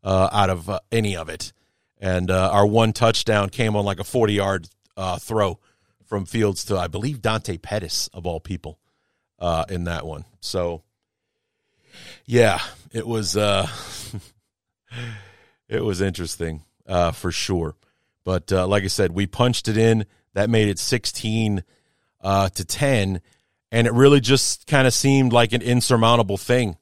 [0.03, 1.53] uh, out of uh, any of it.
[1.99, 5.59] And uh, our one touchdown came on like a 40 yard uh, throw
[6.07, 8.79] from Fields to, I believe, Dante Pettis, of all people,
[9.39, 10.25] uh, in that one.
[10.41, 10.83] So,
[12.25, 12.61] yeah,
[12.93, 13.37] it was.
[13.37, 13.69] Uh,
[15.69, 17.75] it was interesting for sure.
[18.25, 20.07] But like I said, we punched it in.
[20.35, 21.63] That made it 16
[22.23, 23.21] to 10.
[23.71, 26.77] And it really just kind of seemed like an insurmountable thing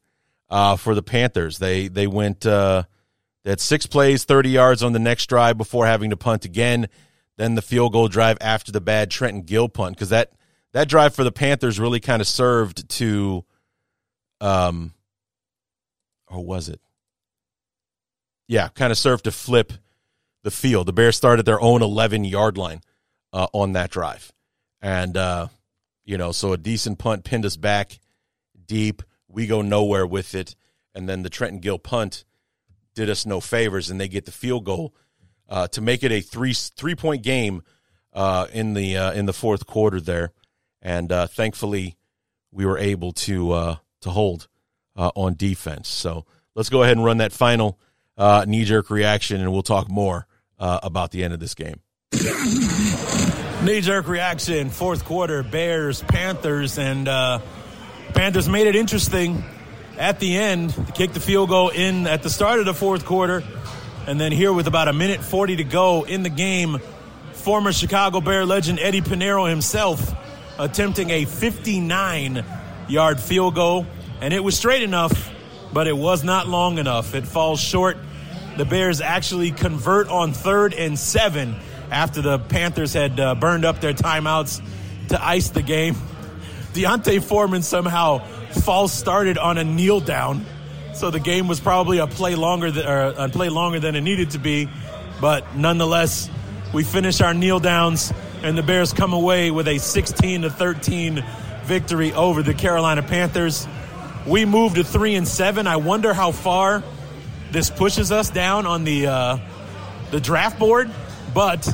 [0.48, 1.58] uh, for the Panthers.
[1.58, 2.84] They they went uh,
[3.44, 6.88] they had six plays, thirty yards on the next drive before having to punt again.
[7.36, 10.32] Then the field goal drive after the bad Trenton Gill punt because that
[10.72, 13.44] that drive for the Panthers really kind of served to,
[14.40, 14.94] um,
[16.28, 16.80] or was it?
[18.48, 19.72] Yeah, kind of served to flip
[20.44, 20.86] the field.
[20.86, 22.80] The Bears started their own eleven yard line
[23.36, 24.32] uh, on that drive,
[24.80, 25.48] and uh,
[26.06, 27.98] you know, so a decent punt pinned us back
[28.64, 29.02] deep.
[29.28, 30.56] We go nowhere with it.
[30.94, 32.24] And then the Trenton Gill punt
[32.94, 34.94] did us no favors, and they get the field goal
[35.50, 37.62] uh, to make it a three three point game
[38.14, 40.32] uh, in the uh, in the fourth quarter there.
[40.80, 41.96] And uh, thankfully,
[42.50, 44.48] we were able to to hold
[44.96, 45.88] on defense.
[45.88, 47.78] So let's go ahead and run that final
[48.18, 50.26] knee jerk reaction, and we'll talk more
[50.58, 51.80] about the end of this game.
[53.62, 57.40] Knee jerk reaction, fourth quarter, Bears, Panthers, and uh,
[58.14, 59.44] Panthers made it interesting
[59.98, 63.04] at the end to kick the field goal in at the start of the fourth
[63.04, 63.42] quarter.
[64.06, 66.78] And then here with about a minute 40 to go in the game,
[67.32, 70.14] former Chicago Bear legend Eddie Piñeiro himself
[70.58, 72.44] attempting a 59
[72.88, 73.86] yard field goal.
[74.22, 75.30] And it was straight enough,
[75.72, 77.14] but it was not long enough.
[77.14, 77.98] It falls short.
[78.56, 81.56] The Bears actually convert on third and seven
[81.90, 84.60] after the Panthers had uh, burned up their timeouts
[85.08, 85.96] to ice the game.
[86.72, 88.18] D'Onta Foreman somehow
[88.50, 90.44] false started on a kneel down,
[90.94, 94.02] so the game was probably a play longer than, or a play longer than it
[94.02, 94.68] needed to be.
[95.20, 96.28] But nonetheless,
[96.74, 101.24] we finish our kneel downs, and the Bears come away with a 16 to 13
[101.64, 103.66] victory over the Carolina Panthers.
[104.26, 105.66] We move to three and seven.
[105.66, 106.82] I wonder how far
[107.52, 109.38] this pushes us down on the uh,
[110.10, 110.90] the draft board,
[111.36, 111.68] but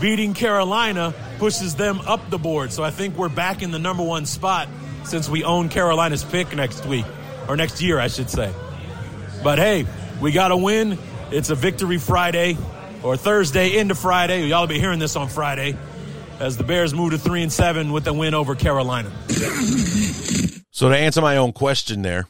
[0.00, 2.72] beating Carolina pushes them up the board.
[2.72, 4.66] So I think we're back in the number one spot
[5.04, 7.04] since we own Carolina's pick next week,
[7.46, 8.50] or next year, I should say.
[9.42, 9.84] But hey,
[10.22, 10.98] we got a win.
[11.30, 12.56] It's a victory Friday
[13.02, 14.46] or Thursday into Friday.
[14.46, 15.76] Y'all will be hearing this on Friday
[16.40, 19.12] as the Bears move to three and seven with the win over Carolina.
[20.70, 22.26] So to answer my own question there,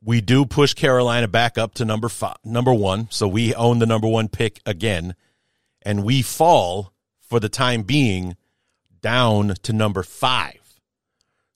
[0.00, 3.08] we do push Carolina back up to number five, number one.
[3.10, 5.16] So we own the number one pick again,
[5.84, 8.36] and we fall for the time being
[9.00, 10.80] down to number five.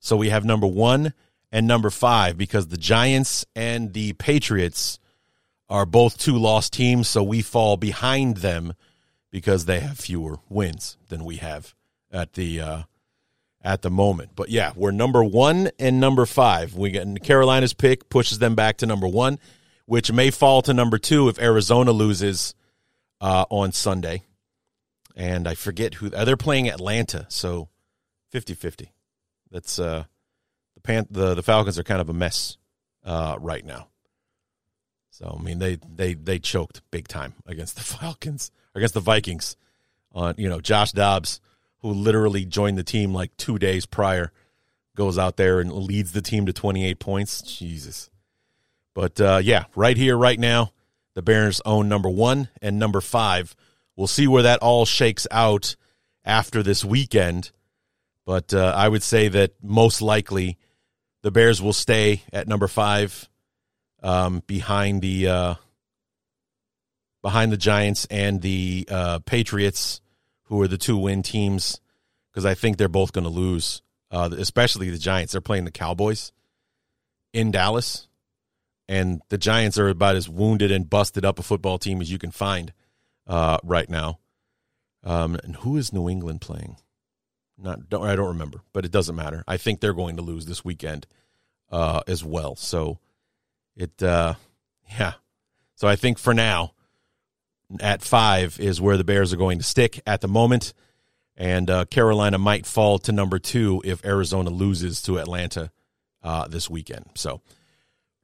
[0.00, 1.14] So we have number one
[1.50, 4.98] and number five because the Giants and the Patriots
[5.68, 8.74] are both two lost teams, so we fall behind them
[9.30, 11.74] because they have fewer wins than we have
[12.10, 12.82] at the uh,
[13.62, 14.30] at the moment.
[14.34, 16.74] But yeah, we're number one and number five.
[16.74, 19.38] We get Carolina's pick pushes them back to number one,
[19.84, 22.54] which may fall to number two if Arizona loses
[23.20, 24.22] uh, on Sunday.
[25.16, 27.68] And I forget who uh, they're playing Atlanta, so
[28.32, 28.88] 50-50.
[29.50, 30.04] That's uh
[30.74, 32.56] the Pan- the the Falcons are kind of a mess
[33.04, 33.88] uh, right now.
[35.10, 39.56] So I mean they they they choked big time against the Falcons against the Vikings
[40.12, 41.40] on you know Josh Dobbs
[41.80, 44.32] who literally joined the team like 2 days prior
[44.96, 47.40] goes out there and leads the team to 28 points.
[47.40, 48.10] Jesus.
[48.94, 50.72] But uh, yeah, right here right now
[51.18, 53.56] the Bears own number 1 and number 5.
[53.96, 55.74] We'll see where that all shakes out
[56.24, 57.50] after this weekend.
[58.24, 60.58] But uh, I would say that most likely
[61.22, 63.28] the Bears will stay at number five,
[64.00, 65.54] um, behind the uh,
[67.20, 70.00] behind the Giants and the uh, Patriots,
[70.44, 71.80] who are the two win teams,
[72.30, 73.82] because I think they're both going to lose.
[74.12, 75.32] Uh, especially the Giants.
[75.32, 76.30] They're playing the Cowboys
[77.32, 78.07] in Dallas,
[78.88, 82.18] and the Giants are about as wounded and busted up a football team as you
[82.18, 82.72] can find
[83.26, 84.18] uh, right now.
[85.04, 86.76] Um, and who is New England playing?
[87.58, 89.44] Not don't I don't remember, but it doesn't matter.
[89.46, 91.06] I think they're going to lose this weekend
[91.70, 92.56] uh, as well.
[92.56, 92.98] So
[93.76, 94.34] it uh,
[94.98, 95.14] yeah.
[95.74, 96.72] So I think for now
[97.80, 100.72] at five is where the Bears are going to stick at the moment,
[101.36, 105.70] and uh, Carolina might fall to number two if Arizona loses to Atlanta
[106.22, 107.06] uh, this weekend.
[107.14, 107.40] So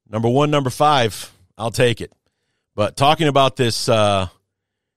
[0.08, 2.12] number one, number five, I'll take it.
[2.74, 4.28] But talking about this uh,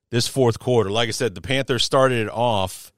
[0.09, 2.91] this fourth quarter, like I said, the Panthers started it off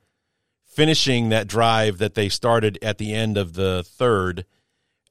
[0.65, 4.45] finishing that drive that they started at the end of the third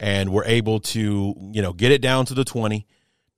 [0.00, 2.87] and were able to, you know, get it down to the 20.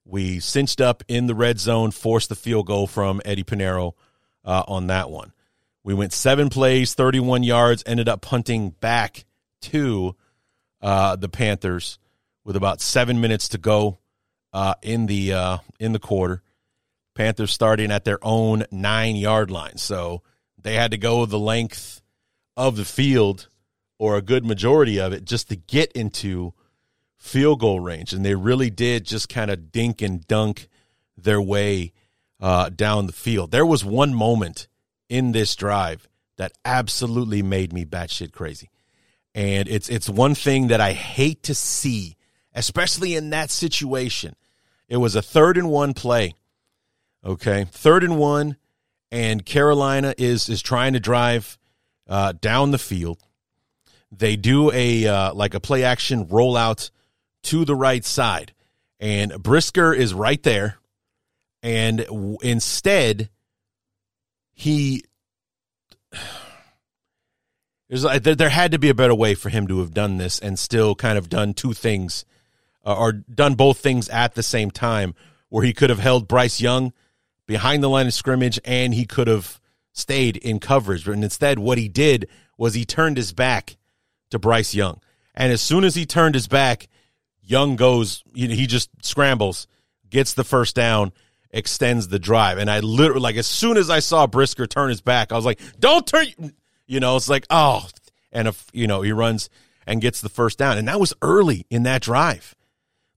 [0.04, 3.94] We cinched up in the red zone, forced the field goal from Eddie Piñeiro
[4.44, 5.32] uh, on that one.
[5.82, 9.24] We went seven plays, 31 yards, ended up punting back
[9.62, 10.14] to
[10.82, 11.98] uh, the Panthers
[12.44, 13.98] with about seven minutes to go
[14.52, 16.42] uh, in the uh, in the quarter.
[17.14, 20.22] Panthers starting at their own nine yard line, so
[20.60, 22.02] they had to go the length
[22.56, 23.48] of the field
[23.98, 26.54] or a good majority of it just to get into
[27.18, 28.12] field goal range.
[28.12, 30.68] And they really did just kind of dink and dunk
[31.16, 31.92] their way
[32.40, 33.50] uh, down the field.
[33.50, 34.68] There was one moment
[35.08, 38.70] in this drive that absolutely made me batshit crazy.
[39.34, 42.16] And it's it's one thing that I hate to see,
[42.54, 44.34] especially in that situation.
[44.88, 46.34] It was a third and one play.
[47.24, 47.64] Okay.
[47.70, 48.56] Third and one,
[49.10, 51.58] and Carolina is is trying to drive
[52.08, 53.18] uh, down the field.
[54.10, 56.90] They do a uh, like a play action rollout
[57.44, 58.52] to the right side,
[58.98, 60.76] and Brisker is right there.
[61.62, 63.28] And w- instead,
[64.52, 65.04] he
[67.88, 70.38] there's there, there had to be a better way for him to have done this
[70.38, 72.24] and still kind of done two things
[72.84, 75.14] uh, or done both things at the same time,
[75.48, 76.92] where he could have held Bryce Young
[77.46, 79.60] behind the line of scrimmage and he could have
[79.92, 81.04] stayed in coverage.
[81.04, 83.76] But instead, what he did was he turned his back
[84.30, 85.00] to Bryce Young.
[85.34, 86.88] And as soon as he turned his back,
[87.42, 89.66] Young goes, you know, he just scrambles,
[90.08, 91.12] gets the first down,
[91.50, 92.58] extends the drive.
[92.58, 95.44] And I literally, like, as soon as I saw Brisker turn his back, I was
[95.44, 96.26] like, don't turn,
[96.86, 97.88] you know, it's like, oh,
[98.30, 99.50] and if, you know, he runs
[99.86, 100.78] and gets the first down.
[100.78, 102.54] And that was early in that drive.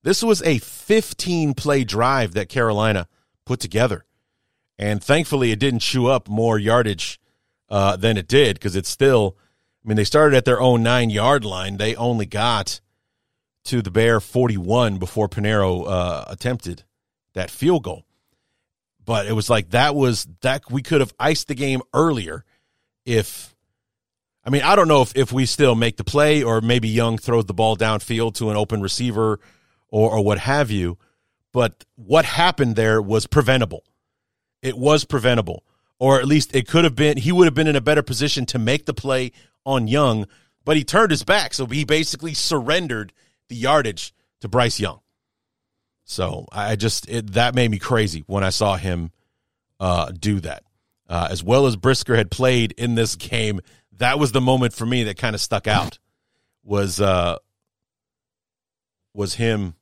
[0.03, 3.07] This was a 15 play drive that Carolina
[3.45, 4.05] put together
[4.77, 7.19] and thankfully it didn't chew up more yardage
[7.69, 9.37] uh, than it did because it's still.
[9.83, 11.77] I mean, they started at their own nine yard line.
[11.77, 12.79] They only got
[13.65, 16.83] to the Bear 41 before Piñeiro uh, attempted
[17.33, 18.05] that field goal.
[19.05, 22.45] But it was like that was that we could have iced the game earlier
[23.05, 23.53] if
[24.45, 27.17] I mean, I don't know if, if we still make the play or maybe Young
[27.17, 29.39] throws the ball downfield to an open receiver
[29.93, 30.97] or, or what have you.
[31.51, 33.83] But what happened there was preventable
[34.63, 35.63] it was preventable,
[35.99, 37.17] or at least it could have been.
[37.17, 39.33] He would have been in a better position to make the play
[39.65, 40.25] on Young,
[40.65, 43.13] but he turned his back, so he basically surrendered
[43.49, 45.01] the yardage to Bryce Young.
[46.05, 49.11] So I just it, that made me crazy when I saw him
[49.79, 50.63] uh, do that.
[51.09, 53.59] Uh, as well as Brisker had played in this game,
[53.97, 55.99] that was the moment for me that kind of stuck out.
[56.63, 57.37] Was uh,
[59.13, 59.75] was him,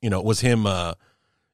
[0.00, 0.94] you know, it was him uh,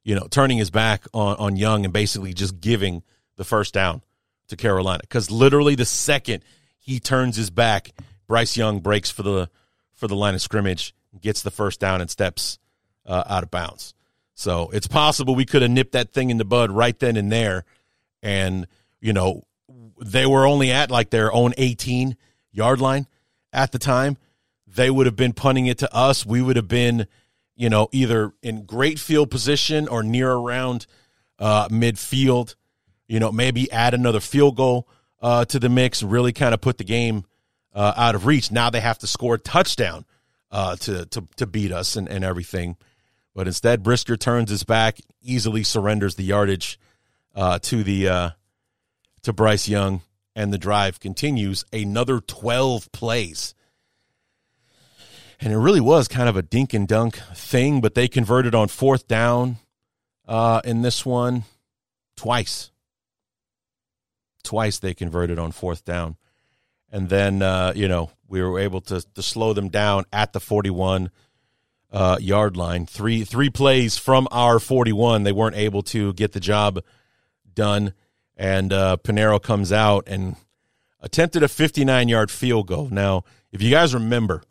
[0.03, 3.03] you know, turning his back on, on Young and basically just giving
[3.35, 4.01] the first down
[4.47, 4.99] to Carolina.
[5.01, 6.43] Because literally the second
[6.79, 7.91] he turns his back,
[8.27, 9.49] Bryce Young breaks for the
[9.93, 12.59] for the line of scrimmage, gets the first down and steps
[13.05, 13.93] uh, out of bounds.
[14.35, 17.31] So it's possible we could have nipped that thing in the bud right then and
[17.31, 17.63] there.
[18.21, 18.67] And,
[18.99, 19.43] you know,
[19.99, 22.17] they were only at like their own 18
[22.51, 23.07] yard line
[23.53, 24.17] at the time.
[24.67, 26.25] They would have been punting it to us.
[26.25, 27.07] We would have been,
[27.55, 30.87] you know, either in great field position or near around
[31.39, 32.55] uh, midfield.
[33.07, 34.87] You know, maybe add another field goal
[35.21, 37.25] uh, to the mix, really kind of put the game
[37.73, 38.51] uh, out of reach.
[38.51, 40.05] Now they have to score a touchdown
[40.51, 42.77] uh, to, to to beat us and, and everything.
[43.35, 46.79] But instead, Brisker turns his back, easily surrenders the yardage
[47.35, 48.29] uh, to the uh,
[49.23, 50.01] to Bryce Young,
[50.35, 53.53] and the drive continues another twelve plays.
[55.39, 58.67] And it really was kind of a dink and dunk thing, but they converted on
[58.67, 59.57] fourth down
[60.27, 61.43] uh, in this one
[62.15, 62.71] twice.
[64.43, 66.17] Twice they converted on fourth down.
[66.91, 70.39] And then, uh, you know, we were able to, to slow them down at the
[70.39, 71.11] 41
[71.91, 72.85] uh, yard line.
[72.85, 75.23] Three three plays from our 41.
[75.23, 76.83] They weren't able to get the job
[77.53, 77.93] done.
[78.37, 80.35] And uh, Piñeiro comes out and
[80.99, 82.89] attempted a 59 yard field goal.
[82.91, 84.43] Now, if you guys remember,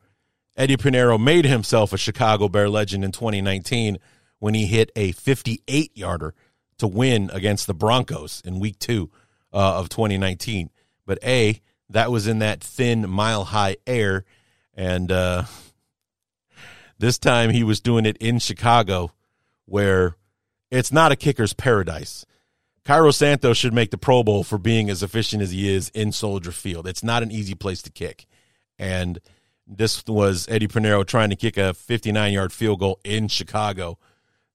[0.56, 3.98] Eddie Piñeiro made himself a Chicago Bear legend in 2019
[4.38, 6.34] when he hit a 58 yarder
[6.78, 9.10] to win against the Broncos in week two
[9.52, 10.70] uh, of 2019.
[11.06, 14.24] But A, that was in that thin, mile high air.
[14.74, 15.44] And uh,
[16.98, 19.12] this time he was doing it in Chicago,
[19.66, 20.16] where
[20.70, 22.24] it's not a kicker's paradise.
[22.84, 26.12] Cairo Santos should make the Pro Bowl for being as efficient as he is in
[26.12, 26.86] Soldier Field.
[26.86, 28.26] It's not an easy place to kick.
[28.78, 29.20] And
[29.66, 33.98] this was Eddie Piñeiro trying to kick a 59 yard field goal in Chicago.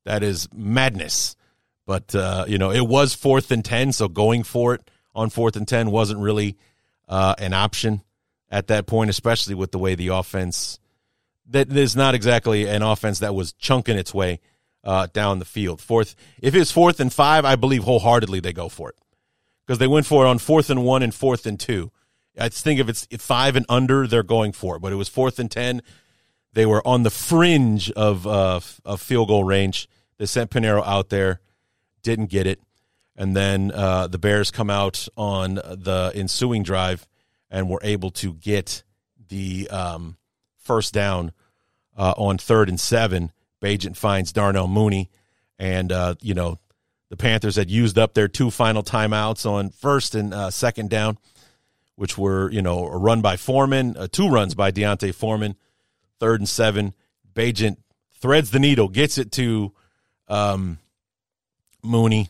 [0.05, 1.35] That is madness.
[1.85, 5.55] But, uh, you know, it was fourth and 10, so going for it on fourth
[5.55, 6.57] and 10 wasn't really
[7.07, 8.03] uh, an option
[8.51, 10.79] at that point, especially with the way the offense
[11.49, 14.39] that is not exactly an offense that was chunking its way
[14.83, 15.81] uh, down the field.
[15.81, 18.95] Fourth, if it's fourth and five, I believe wholeheartedly they go for it
[19.65, 21.91] because they went for it on fourth and one and fourth and two.
[22.37, 24.79] I think if it's five and under, they're going for it.
[24.79, 25.81] But it was fourth and ten.
[26.53, 29.87] They were on the fringe of uh, of field goal range.
[30.17, 31.39] They sent Piñeiro out there,
[32.01, 32.59] didn't get it,
[33.15, 37.07] and then uh, the Bears come out on the ensuing drive
[37.49, 38.83] and were able to get
[39.29, 40.17] the um,
[40.57, 41.31] first down
[41.97, 43.31] uh, on third and seven.
[43.61, 45.09] Bagent finds Darnell Mooney,
[45.57, 46.59] and uh, you know
[47.09, 51.17] the Panthers had used up their two final timeouts on first and uh, second down,
[51.99, 55.57] which were you know a run by Foreman, uh, two runs by D'Onta Foreman,
[56.17, 56.93] third and seven.
[57.33, 57.75] Bagent
[58.21, 59.73] threads the needle, gets it to
[60.29, 60.79] um,
[61.83, 62.29] Mooney.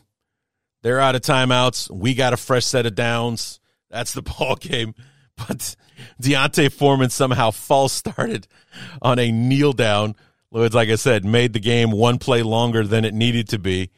[0.82, 1.88] They're out of timeouts.
[1.88, 3.60] We got a fresh set of downs.
[3.90, 4.92] That's the ball game.
[5.36, 5.76] But
[6.20, 8.48] D'Onta Foreman somehow false started
[9.00, 10.16] on a kneel down.
[10.50, 13.90] Lloyd's, like I said, made the game one play longer than it needed to be.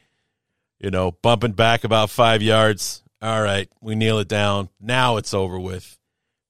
[0.78, 3.01] You know, bumping back about five yards.
[3.22, 4.68] All right, we kneel it down.
[4.80, 5.96] Now it's over with.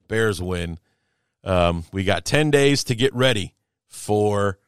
[0.09, 0.79] Bears win.
[1.45, 3.55] Um, we got 10 days to get ready
[3.89, 4.59] for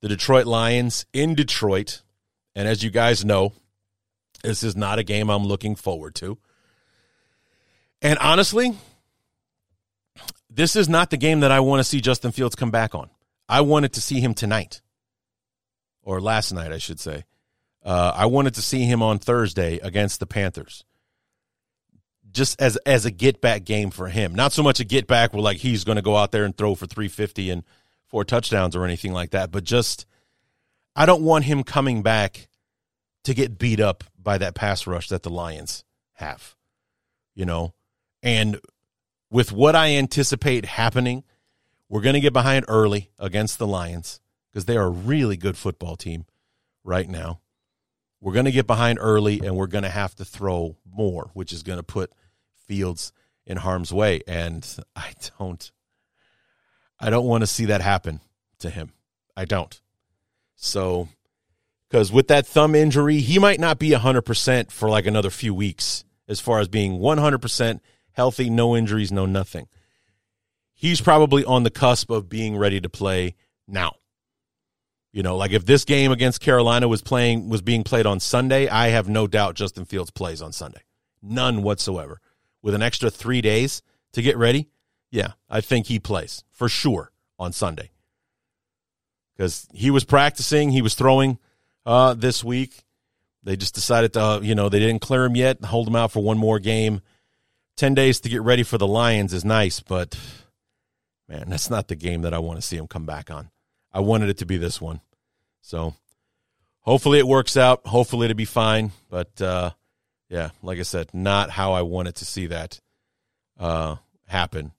[0.00, 2.00] the Detroit Lions in Detroit.
[2.54, 3.52] And as you guys know,
[4.42, 6.38] this is not a game I'm looking forward to.
[8.00, 8.74] And honestly,
[10.48, 13.10] this is not the game that I want to see Justin Fields come back on.
[13.48, 14.80] I wanted to see him tonight,
[16.02, 17.24] or last night, I should say.
[17.84, 20.84] Uh, I wanted to see him on Thursday against the Panthers,
[22.32, 24.34] just as as a get back game for him.
[24.34, 26.56] Not so much a get back where like he's going to go out there and
[26.56, 27.64] throw for three fifty and
[28.06, 30.06] four touchdowns or anything like that, but just
[30.96, 32.48] I don't want him coming back
[33.24, 36.56] to get beat up by that pass rush that the Lions have,
[37.34, 37.74] you know,
[38.22, 38.60] and
[39.30, 41.24] with what I anticipate happening,
[41.88, 44.20] we're going to get behind early against the Lions
[44.50, 46.26] because they are a really good football team
[46.82, 47.40] right now.
[48.20, 51.52] We're going to get behind early and we're going to have to throw more, which
[51.52, 52.12] is going to put
[52.70, 53.12] Fields
[53.44, 54.64] in harm's way and
[54.94, 55.72] I don't
[57.00, 58.20] I don't want to see that happen
[58.60, 58.92] to him.
[59.36, 59.80] I don't.
[60.54, 61.08] So
[61.90, 66.04] cuz with that thumb injury, he might not be 100% for like another few weeks
[66.28, 67.80] as far as being 100%
[68.12, 69.66] healthy, no injuries, no nothing.
[70.72, 73.34] He's probably on the cusp of being ready to play
[73.66, 73.96] now.
[75.12, 78.68] You know, like if this game against Carolina was playing was being played on Sunday,
[78.68, 80.82] I have no doubt Justin Fields plays on Sunday.
[81.20, 82.20] None whatsoever.
[82.62, 83.82] With an extra 3 days
[84.12, 84.68] to get ready,
[85.10, 87.90] yeah, I think he plays for sure on Sunday.
[89.38, 91.38] Cuz he was practicing, he was throwing
[91.86, 92.84] uh, this week.
[93.42, 96.22] They just decided to, you know, they didn't clear him yet, hold him out for
[96.22, 97.00] one more game.
[97.76, 100.18] 10 days to get ready for the Lions is nice, but
[101.28, 103.50] man, that's not the game that I want to see him come back on.
[103.92, 105.00] I wanted it to be this one.
[105.62, 105.94] So
[106.80, 107.86] hopefully it works out.
[107.86, 108.92] Hopefully it'll be fine.
[109.08, 109.70] But uh,
[110.30, 112.80] yeah, like I said, not how I wanted to see that
[113.58, 114.72] uh, happen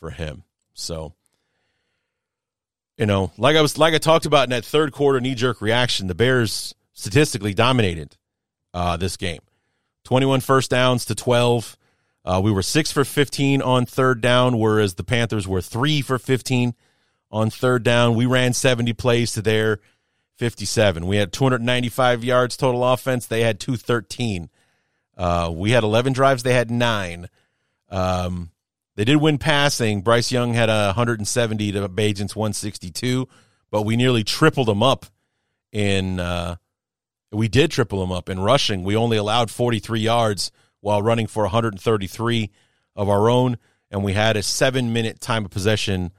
[0.00, 0.42] for him.
[0.74, 1.14] So
[2.98, 5.62] you know, like I was like I talked about in that third quarter knee jerk
[5.62, 8.16] reaction, the Bears statistically dominated
[8.74, 9.40] uh, this game.
[10.04, 11.76] 21 first downs to 12.
[12.24, 16.18] Uh, we were six for 15 on third down, whereas the Panthers were three for
[16.18, 16.74] 15
[17.30, 18.16] on third down.
[18.16, 19.78] We ran 70 plays to their
[20.36, 21.06] 57.
[21.06, 23.26] We had 295 yards total offense.
[23.26, 24.50] They had 213.
[25.18, 26.44] Uh, we had 11 drives.
[26.44, 27.28] They had nine.
[27.90, 28.50] Um,
[28.94, 30.00] they did win passing.
[30.02, 33.28] Bryce Young had a 170 to Bagent's 162,
[33.70, 35.06] but we nearly tripled them up
[35.72, 36.20] in.
[36.20, 36.56] Uh,
[37.30, 38.84] we did triple them up in rushing.
[38.84, 40.50] We only allowed 43 yards
[40.80, 42.50] while running for 133
[42.96, 43.58] of our own,
[43.90, 46.12] and we had a seven minute time of possession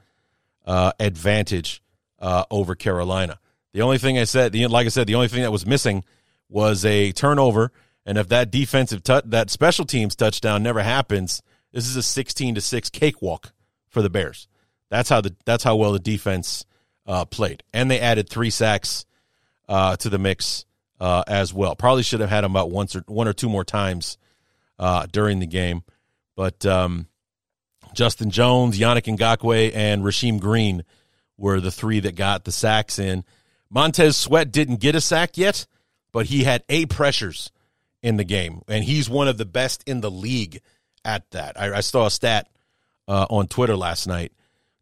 [0.66, 1.82] uh, advantage
[2.20, 3.38] uh, over Carolina.
[3.72, 6.04] The only thing I said, the, like I said, the only thing that was missing
[6.48, 7.72] was a turnover.
[8.10, 12.60] And if that defensive, that special teams touchdown never happens, this is a 16 to
[12.60, 13.52] 6 cakewalk
[13.88, 14.48] for the Bears.
[14.88, 16.66] That's how the that's how well the defense
[17.06, 17.62] uh, played.
[17.72, 19.06] And they added three sacks
[19.68, 20.64] uh, to the mix
[20.98, 21.76] uh, as well.
[21.76, 24.18] Probably should have had them about once or one or two more times
[24.80, 25.84] uh, during the game.
[26.34, 27.06] But um,
[27.94, 30.82] Justin Jones, Yannick Ngakoue, and Rasheem Green
[31.38, 33.22] were the three that got the sacks in.
[33.70, 35.68] Montez Sweat didn't get a sack yet,
[36.10, 37.52] but he had eight pressures
[38.02, 40.60] in the game, and he's one of the best in the league
[41.04, 41.60] at that.
[41.60, 42.48] I, I saw a stat
[43.06, 44.32] uh, on Twitter last night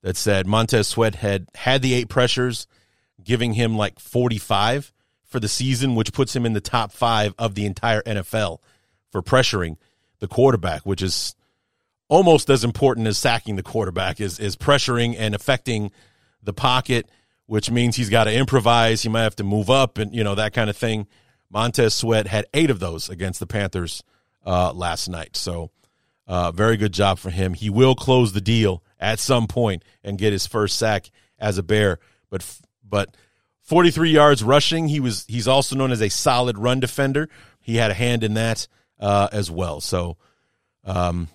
[0.03, 2.67] that said Montez Sweat had had the eight pressures,
[3.23, 4.93] giving him like 45
[5.25, 8.59] for the season, which puts him in the top five of the entire NFL
[9.11, 9.77] for pressuring
[10.21, 11.35] the quarterback, which is
[12.09, 15.91] almost as important as sacking the quarterback is is pressuring and affecting
[16.43, 17.11] the pocket,
[17.47, 19.03] which means he's got to improvise.
[19.03, 21.07] He might have to move up and you know that kind of thing.
[21.51, 24.03] Montez Sweat had eight of those against the Panthers
[24.45, 25.71] uh, last night, so
[26.27, 27.55] uh, very good job for him.
[27.55, 31.63] He will close the deal at some point and get his first sack as a
[31.63, 31.99] Bear.
[32.31, 32.45] But
[32.85, 33.17] but
[33.63, 34.89] 43 yards rushing.
[34.89, 37.29] He was he's also known as a solid run defender.
[37.61, 38.69] He had a hand in that
[39.01, 39.81] uh, as well.
[39.81, 40.17] So
[40.85, 41.29] um,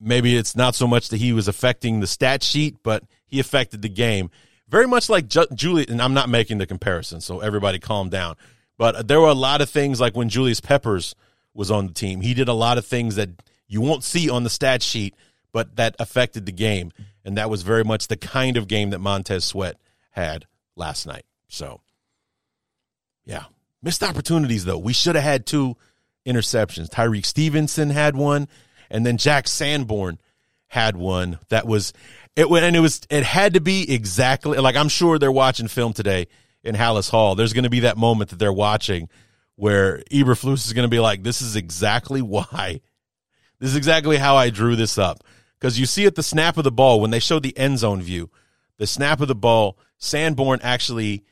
[0.00, 3.82] maybe it's not so much that he was affecting the stat sheet, but he affected
[3.82, 4.30] the game
[4.68, 5.86] very much like Ju- Julie.
[5.88, 8.36] And I'm not making the comparison, so everybody calm down.
[8.80, 11.14] But there were a lot of things like when Julius Peppers
[11.52, 12.22] was on the team.
[12.22, 13.28] He did a lot of things that
[13.68, 15.14] you won't see on the stat sheet,
[15.52, 16.90] but that affected the game.
[17.22, 19.76] And that was very much the kind of game that Montez Sweat
[20.12, 21.26] had last night.
[21.46, 21.82] So,
[23.26, 23.44] yeah.
[23.82, 24.78] Missed opportunities, though.
[24.78, 25.76] We should have had two
[26.26, 26.88] interceptions.
[26.88, 28.48] Tyrique Stevenson had one,
[28.90, 30.18] and then Jack Sanborn
[30.68, 31.92] had one that was
[32.34, 35.68] it went and it was it had to be exactly like I'm sure they're watching
[35.68, 36.28] film today
[36.62, 37.34] in Halas Hall.
[37.34, 39.08] There's going to be that moment that they're watching
[39.56, 42.80] where Eberflus is going to be like, "This is exactly why
[43.60, 45.22] this is exactly how I drew this up.
[45.58, 48.00] Because you see at the snap of the ball, when they showed the end zone
[48.00, 48.30] view,
[48.78, 51.24] the snap of the ball, Sanborn actually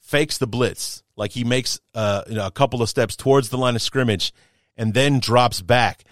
[0.00, 1.02] fakes the blitz.
[1.16, 4.32] Like he makes uh, you know, a couple of steps towards the line of scrimmage
[4.76, 6.04] and then drops back.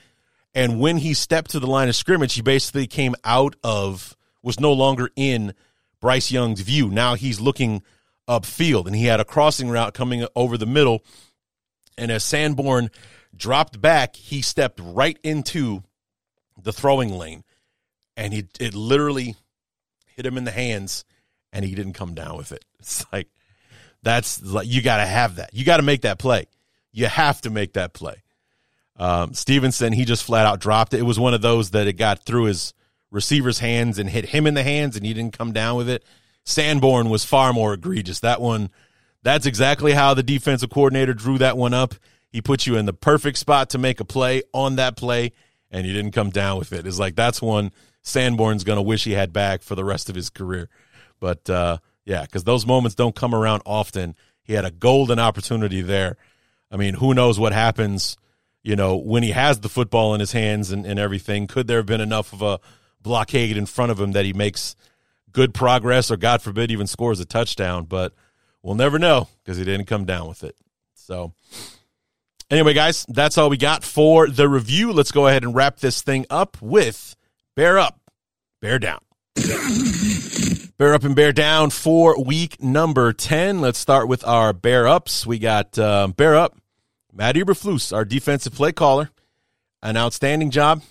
[0.55, 4.59] And when he stepped to the line of scrimmage, he basically came out of, was
[4.59, 5.55] no longer in
[6.01, 6.91] Bryce Young's view.
[6.91, 7.83] Now he's looking
[8.29, 11.05] upfield and he had a crossing route coming over the middle.
[11.99, 12.91] And as Sanborn
[13.37, 15.83] dropped back, he stepped right into
[16.61, 17.45] the throwing lane,
[18.17, 19.37] and he it literally
[20.07, 21.05] hit him in the hands,
[21.53, 22.65] and he didn't come down with it.
[22.83, 23.29] It's like
[24.03, 25.51] that's like you got to have that.
[25.55, 26.47] You got to make that play.
[26.91, 28.25] You have to make that play.
[28.97, 30.99] Um, Stevenson, he just flat out dropped it.
[30.99, 32.75] It was one of those that it got through his
[33.13, 36.05] receiver's hands and hit him in the hands, and he didn't come down with it.
[36.45, 38.21] Sanborn was far more egregious.
[38.21, 38.71] That one,
[39.23, 41.95] that's exactly how the defensive coordinator drew that one up.
[42.31, 45.33] He put you in the perfect spot to make a play on that play,
[45.71, 46.87] and you didn't come down with it.
[46.87, 47.73] It's like that's one
[48.03, 50.69] Sanborn's going to wish he had back for the rest of his career.
[51.21, 54.17] But uh, yeah, because those moments don't come around often.
[54.43, 56.17] He had a golden opportunity there.
[56.71, 58.17] I mean, who knows what happens,
[58.63, 61.47] you know, when he has the football in his hands and, and everything.
[61.47, 62.61] Could there have been enough of a
[63.01, 64.75] blockade in front of him that he makes
[65.33, 67.85] good progress or, God forbid, even scores a touchdown?
[67.85, 68.13] But
[68.63, 70.57] we'll never know because he didn't come down with it.
[70.95, 71.33] So
[72.53, 74.93] Anyway, guys, that's all we got for the review.
[74.93, 77.17] Let's go ahead and wrap this thing up with
[77.57, 77.99] Bear Up,
[78.61, 78.99] Bear Down.
[80.77, 83.63] bear Up and Bear Down for week number 10.
[83.63, 85.27] Let's start with our Bear Ups.
[85.27, 86.55] We got uh, Bear Up,
[87.11, 89.09] Matt Eberflus, our defensive play caller.
[89.83, 90.83] An outstanding job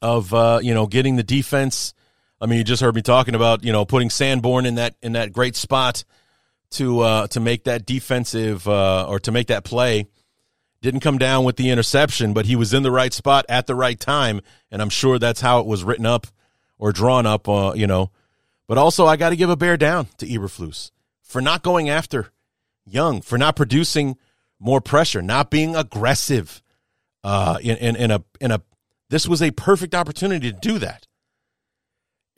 [0.00, 1.92] of, uh, you know, getting the defense
[2.40, 5.12] I mean, you just heard me talking about you know putting Sanborn in that in
[5.12, 6.04] that great spot
[6.70, 10.06] to uh, to make that defensive uh, or to make that play.
[10.80, 13.74] Didn't come down with the interception, but he was in the right spot at the
[13.74, 16.28] right time, and I'm sure that's how it was written up
[16.78, 17.48] or drawn up.
[17.48, 18.12] Uh, you know,
[18.68, 22.30] but also I got to give a bear down to Eberflus for not going after
[22.86, 24.16] Young, for not producing
[24.60, 26.62] more pressure, not being aggressive.
[27.24, 28.62] Uh, in, in in a in a
[29.10, 31.07] this was a perfect opportunity to do that.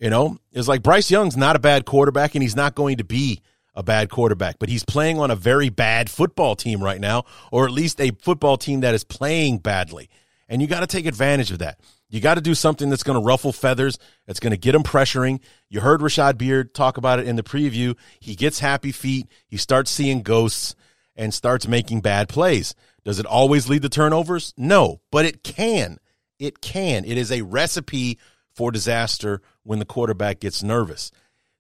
[0.01, 3.05] You know, it's like Bryce Young's not a bad quarterback, and he's not going to
[3.05, 3.43] be
[3.75, 7.67] a bad quarterback, but he's playing on a very bad football team right now, or
[7.67, 10.09] at least a football team that is playing badly.
[10.49, 11.79] And you got to take advantage of that.
[12.09, 14.83] You got to do something that's going to ruffle feathers, that's going to get him
[14.83, 15.41] pressuring.
[15.69, 17.97] You heard Rashad Beard talk about it in the preview.
[18.19, 20.75] He gets happy feet, he starts seeing ghosts,
[21.15, 22.75] and starts making bad plays.
[23.05, 24.55] Does it always lead to turnovers?
[24.57, 25.99] No, but it can.
[26.39, 27.05] It can.
[27.05, 28.19] It is a recipe
[28.55, 31.11] for disaster when the quarterback gets nervous.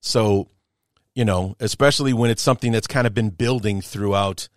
[0.00, 0.48] So,
[1.14, 4.48] you know, especially when it's something that's kind of been building throughout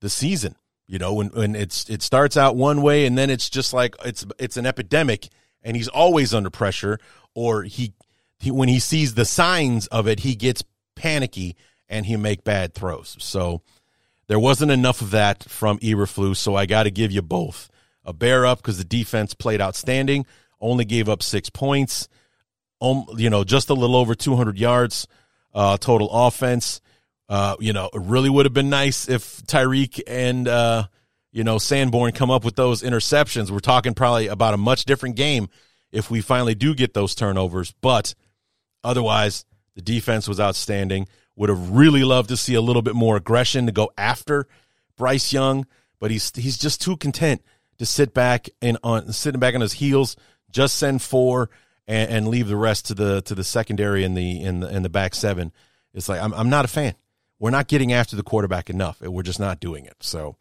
[0.00, 0.56] the season.
[0.86, 3.96] You know, when, when it's it starts out one way and then it's just like
[4.04, 5.28] it's it's an epidemic
[5.62, 7.00] and he's always under pressure
[7.34, 7.92] or he,
[8.38, 10.62] he when he sees the signs of it, he gets
[10.94, 11.56] panicky
[11.88, 13.16] and he make bad throws.
[13.18, 13.62] So
[14.28, 17.68] there wasn't enough of that from Eberflus, so I got to give you both.
[18.04, 20.26] A bear up because the defense played outstanding,
[20.60, 22.08] only gave up six points,
[22.80, 25.06] um, you know, just a little over 200 yards
[25.56, 26.80] uh, total offense.
[27.28, 30.84] Uh, you know, it really would have been nice if Tyrique and uh,
[31.32, 33.50] you know Sanborn come up with those interceptions.
[33.50, 35.48] We're talking probably about a much different game
[35.90, 37.74] if we finally do get those turnovers.
[37.80, 38.14] But
[38.84, 41.08] otherwise, the defense was outstanding.
[41.34, 44.46] Would have really loved to see a little bit more aggression to go after
[44.96, 45.66] Bryce Young,
[45.98, 47.42] but he's he's just too content
[47.78, 50.16] to sit back and on sitting back on his heels,
[50.50, 51.50] just send four
[51.86, 54.82] and, and leave the rest to the to the secondary in the in the in
[54.82, 55.52] the back seven.
[55.94, 56.94] It's like I'm I'm not a fan.
[57.38, 59.00] We're not getting after the quarterback enough.
[59.00, 59.96] We're just not doing it.
[60.00, 60.36] So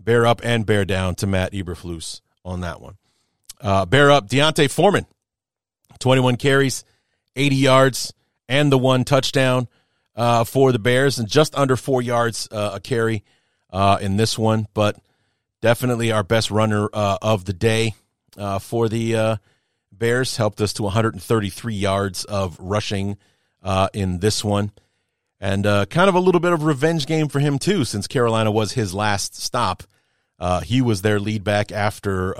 [0.00, 2.96] bear up and bear down to Matt Eberflus on that one.
[3.60, 5.06] Uh, bear up D'Onta Foreman,
[6.00, 6.84] 21 carries,
[7.36, 8.12] 80 yards,
[8.48, 9.68] and the one touchdown
[10.16, 13.22] uh, for the Bears, and just under four yards uh, a carry
[13.70, 14.66] uh, in this one.
[14.74, 14.96] But
[15.60, 17.94] definitely our best runner uh, of the day
[18.36, 19.38] uh, for the
[19.92, 20.36] Bears.
[20.36, 23.18] Helped us to 133 yards of rushing
[23.62, 24.72] uh, in this one.
[25.40, 28.50] And uh, kind of a little bit of revenge game for him, too, since Carolina
[28.50, 29.82] was his last stop.
[30.38, 32.34] Uh, he was their lead back after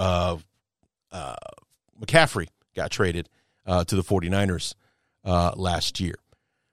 [2.00, 3.28] McCaffrey got traded
[3.66, 4.74] to the 49ers
[5.24, 6.14] last year.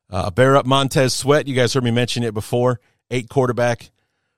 [0.10, 1.48] Uh, bear up Montez Sweat.
[1.48, 2.80] You guys heard me mention it before.
[3.12, 3.92] Eight quarterback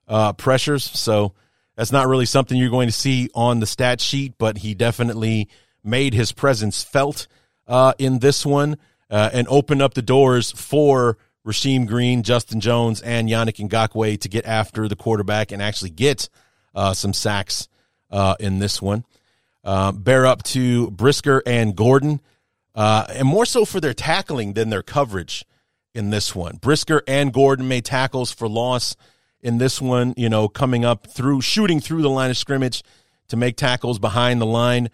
[0.08, 0.84] uh, pressures.
[0.84, 1.34] So
[1.76, 5.50] that's not really something you're going to see on the stat sheet, but he definitely
[5.84, 7.28] made his presence felt
[7.68, 8.78] uh, in this one
[9.10, 14.30] uh, and opened up the doors for Rasheem Green, Justin Jones, and Yannick Ngakoue to
[14.30, 16.30] get after the quarterback and actually get
[16.76, 17.68] uh, some sacks
[18.12, 19.06] uh, in this one.
[19.64, 22.20] Uh, bear up to Brisker and Gordon,
[22.74, 25.46] uh, and more so for their tackling than their coverage
[25.94, 26.58] in this one.
[26.58, 28.96] Brisker and Gordon made tackles for loss
[29.42, 32.84] in this one, you know, coming up through shooting through the line of scrimmage
[33.28, 34.90] to make tackles behind the line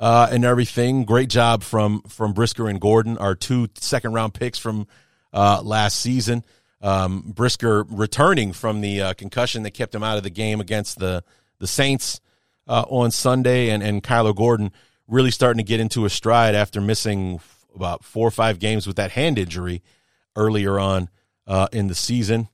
[0.00, 1.04] uh, and everything.
[1.04, 4.88] Great job from from Brisker and Gordon, our two second round picks from
[5.32, 6.42] uh, last season.
[6.82, 10.98] Um, Brisker returning from the uh, concussion that kept him out of the game against
[10.98, 11.22] the
[11.58, 12.20] the Saints
[12.66, 14.72] uh, on Sunday, and and Kyler Gordon
[15.06, 17.40] really starting to get into a stride after missing
[17.74, 19.82] about four or five games with that hand injury
[20.34, 21.08] earlier on
[21.46, 22.48] uh, in the season.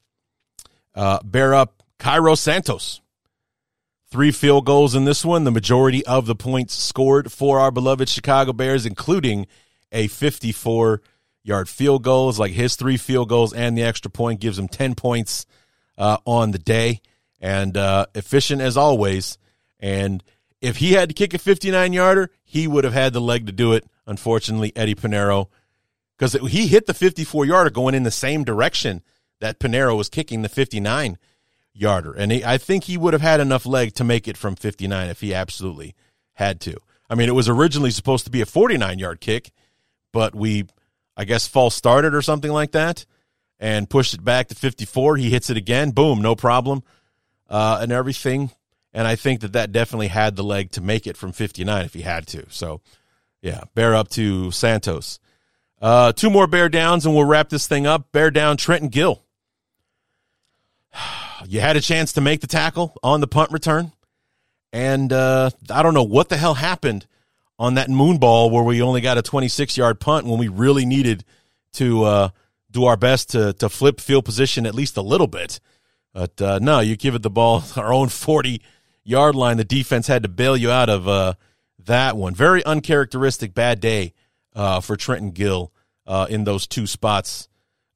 [0.95, 3.01] Uh, bear up Cairo Santos.
[4.09, 8.09] Three field goals in this one, the majority of the points scored for our beloved
[8.09, 9.47] Chicago Bears, including
[9.91, 11.03] a 54
[11.43, 12.29] yard field goal.
[12.29, 15.47] It's like his three field goals and the extra point gives him 10 points
[15.99, 17.01] uh, on the day
[17.41, 19.39] and uh, efficient as always.
[19.81, 20.23] And
[20.61, 23.53] if he had to kick a 59 yarder, he would have had the leg to
[23.53, 23.85] do it.
[24.07, 25.49] Unfortunately, Eddie Piñeiro
[26.17, 29.03] because he hit the 54 yarder going in the same direction
[29.41, 31.19] that Piñeiro was kicking the 59
[31.77, 32.13] yarder.
[32.13, 35.09] And he, I think he would have had enough leg to make it from 59
[35.09, 35.95] if he absolutely
[36.35, 36.77] had to.
[37.09, 39.53] I mean, it was originally supposed to be a 49 yard kick,
[40.13, 40.67] but we,
[41.17, 43.07] I guess, false started or something like that
[43.59, 45.17] and pushed it back to 54.
[45.17, 45.91] He hits it again.
[45.91, 46.83] Boom, no problem.
[47.49, 48.51] Uh, and everything.
[48.93, 51.95] And I think that that definitely had the leg to make it from 59 if
[51.95, 52.47] he had to.
[52.49, 52.81] So,
[53.41, 55.21] yeah, bear up to Santos.
[55.81, 58.11] Uh, two more bear downs and we'll wrap this thing up.
[58.11, 59.23] Bear down Trenton Gill.
[61.47, 63.93] You had a chance to make the tackle on the punt return.
[64.73, 67.07] And uh, I don't know what the hell happened
[67.59, 70.85] on that moon ball where we only got a 26 yard punt when we really
[70.85, 71.25] needed
[71.75, 72.29] to uh,
[72.71, 75.61] do our best to to flip field position at least a little bit.
[76.13, 78.61] But uh, no, you give it the ball our own 40
[79.05, 79.57] yard line.
[79.57, 81.35] The defense had to bail you out of uh,
[81.85, 82.35] that one.
[82.35, 84.13] Very uncharacteristic bad day
[84.55, 85.73] uh, for Trenton Gill
[86.07, 87.49] uh, in those two spots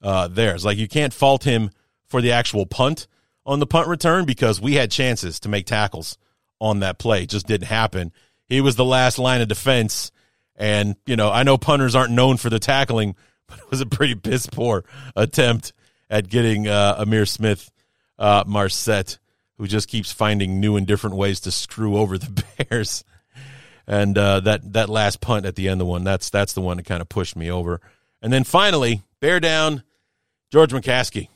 [0.02, 0.54] uh, there.
[0.54, 1.70] It's like you can't fault him
[2.06, 3.06] for the actual punt
[3.46, 6.18] on the punt return because we had chances to make tackles
[6.60, 7.22] on that play.
[7.22, 8.12] It just didn't happen.
[8.46, 10.10] He was the last line of defense.
[10.56, 13.16] And, you know, I know punters aren't known for the tackling,
[13.46, 14.84] but it was a pretty piss poor
[15.16, 15.72] attempt
[16.08, 17.70] at getting uh, Ihmir Smith
[18.18, 19.18] uh, Marsette,
[19.56, 23.04] who just keeps finding new and different ways to screw over the Bears.
[23.86, 26.60] And uh, that that last punt at the end of the one, that's that's the
[26.60, 27.80] one that kind of pushed me over.
[28.22, 29.82] And then finally, bear down,
[30.52, 31.28] George McCaskey.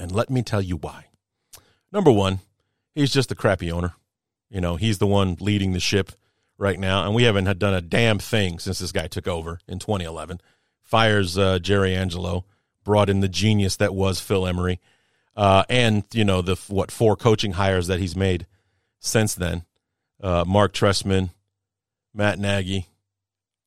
[0.00, 1.04] And let me tell you why.
[1.92, 2.38] Number one,
[2.94, 3.92] he's just a crappy owner.
[4.48, 6.12] You know, he's the one leading the ship
[6.56, 9.60] right now, and we haven't had done a damn thing since this guy took over
[9.68, 10.40] in 2011.
[10.80, 12.46] Fires uh, Jerry Angelo,
[12.82, 14.80] brought in the genius that was Phil Emery,
[15.36, 18.46] uh, and you know the what four coaching hires that he's made
[18.98, 19.64] since then.
[20.20, 21.30] Uh, Marc Trestman,
[22.14, 22.86] Matt Nagy,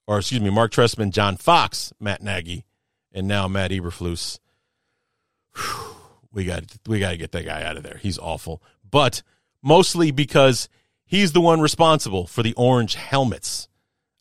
[0.07, 2.65] or excuse me, Marc Trestman, John Fox, Matt Nagy,
[3.11, 4.39] and now Matt Eberflus.
[5.55, 5.92] Whew
[6.33, 7.99] we got we got to get that guy out of there.
[8.01, 8.61] He's awful.
[8.89, 9.21] But
[9.61, 10.67] mostly because
[11.05, 13.67] he's the one responsible for the orange helmets.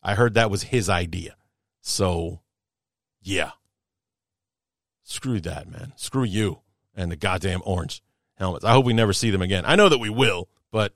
[0.01, 1.35] I heard that was his idea.
[1.81, 2.41] So,
[3.21, 3.51] yeah.
[5.03, 5.93] Screw that, man.
[5.95, 6.59] Screw you
[6.95, 8.01] and the goddamn orange
[8.35, 8.65] helmets.
[8.65, 9.63] I hope we never see them again.
[9.65, 10.93] I know that we will, but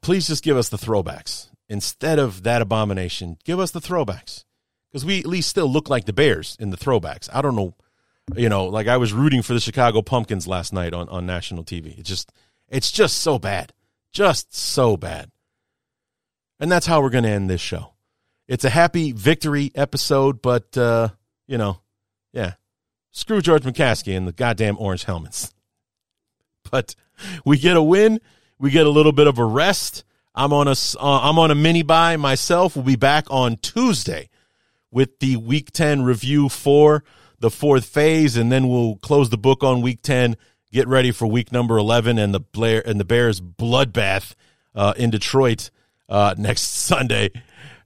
[0.00, 1.48] please just give us the throwbacks.
[1.68, 4.44] Instead of that abomination, give us the throwbacks.
[4.90, 7.28] Because we at least still look like the Bears in the throwbacks.
[7.32, 7.74] I don't know
[8.34, 11.64] you know, like I was rooting for the Chicago Pumpkins last night on, on national
[11.64, 11.98] TV.
[11.98, 12.32] It's just
[12.68, 13.72] it's just so bad.
[14.12, 15.30] Just so bad.
[16.58, 17.92] And that's how we're going to end this show.
[18.48, 21.08] It's a happy victory episode, but uh,
[21.46, 21.80] you know,
[22.32, 22.54] yeah.
[23.12, 25.52] Screw George McCaskey and the goddamn orange helmets.
[26.68, 26.96] But
[27.44, 28.20] we get a win,
[28.58, 30.02] we get a little bit of a rest.
[30.34, 32.74] I'm on a uh, I'm on a mini bye myself.
[32.74, 34.28] We'll be back on Tuesday
[34.90, 37.04] with the week 10 review for
[37.40, 40.36] the fourth phase, and then we'll close the book on week 10,
[40.72, 44.34] get ready for week number 11 and the Blair and the Bears bloodbath
[44.74, 45.70] uh, in Detroit
[46.08, 47.30] uh, next Sunday.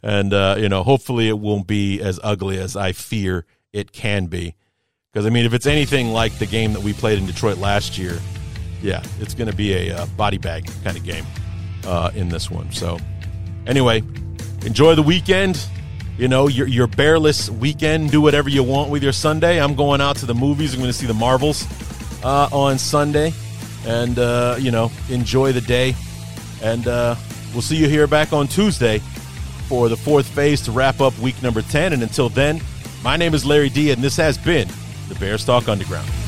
[0.03, 4.27] And, uh, you know, hopefully it won't be as ugly as I fear it can
[4.27, 4.55] be.
[5.13, 7.99] Because, I mean, if it's anything like the game that we played in Detroit last
[7.99, 8.19] year,
[8.81, 11.27] yeah, it's going to be a uh, body bag kind of game
[11.85, 12.71] uh, in this one.
[12.73, 12.99] So,
[13.67, 14.03] anyway,
[14.65, 15.67] enjoy the weekend
[16.21, 18.11] you know, your, your bearless weekend.
[18.11, 19.59] Do whatever you want with your Sunday.
[19.59, 20.75] I'm going out to the movies.
[20.75, 21.67] I'm going to see the Marvels
[22.23, 23.33] uh, on Sunday
[23.87, 25.95] and, uh, you know, enjoy the day.
[26.63, 27.17] And uh,
[27.55, 28.99] we'll see you here back on Tuesday
[29.67, 31.95] for the fourth phase to wrap up week number 10.
[31.95, 32.61] And until then,
[33.03, 34.69] my name is Larry D, and this has been
[35.09, 36.20] the Bears Talk Underground.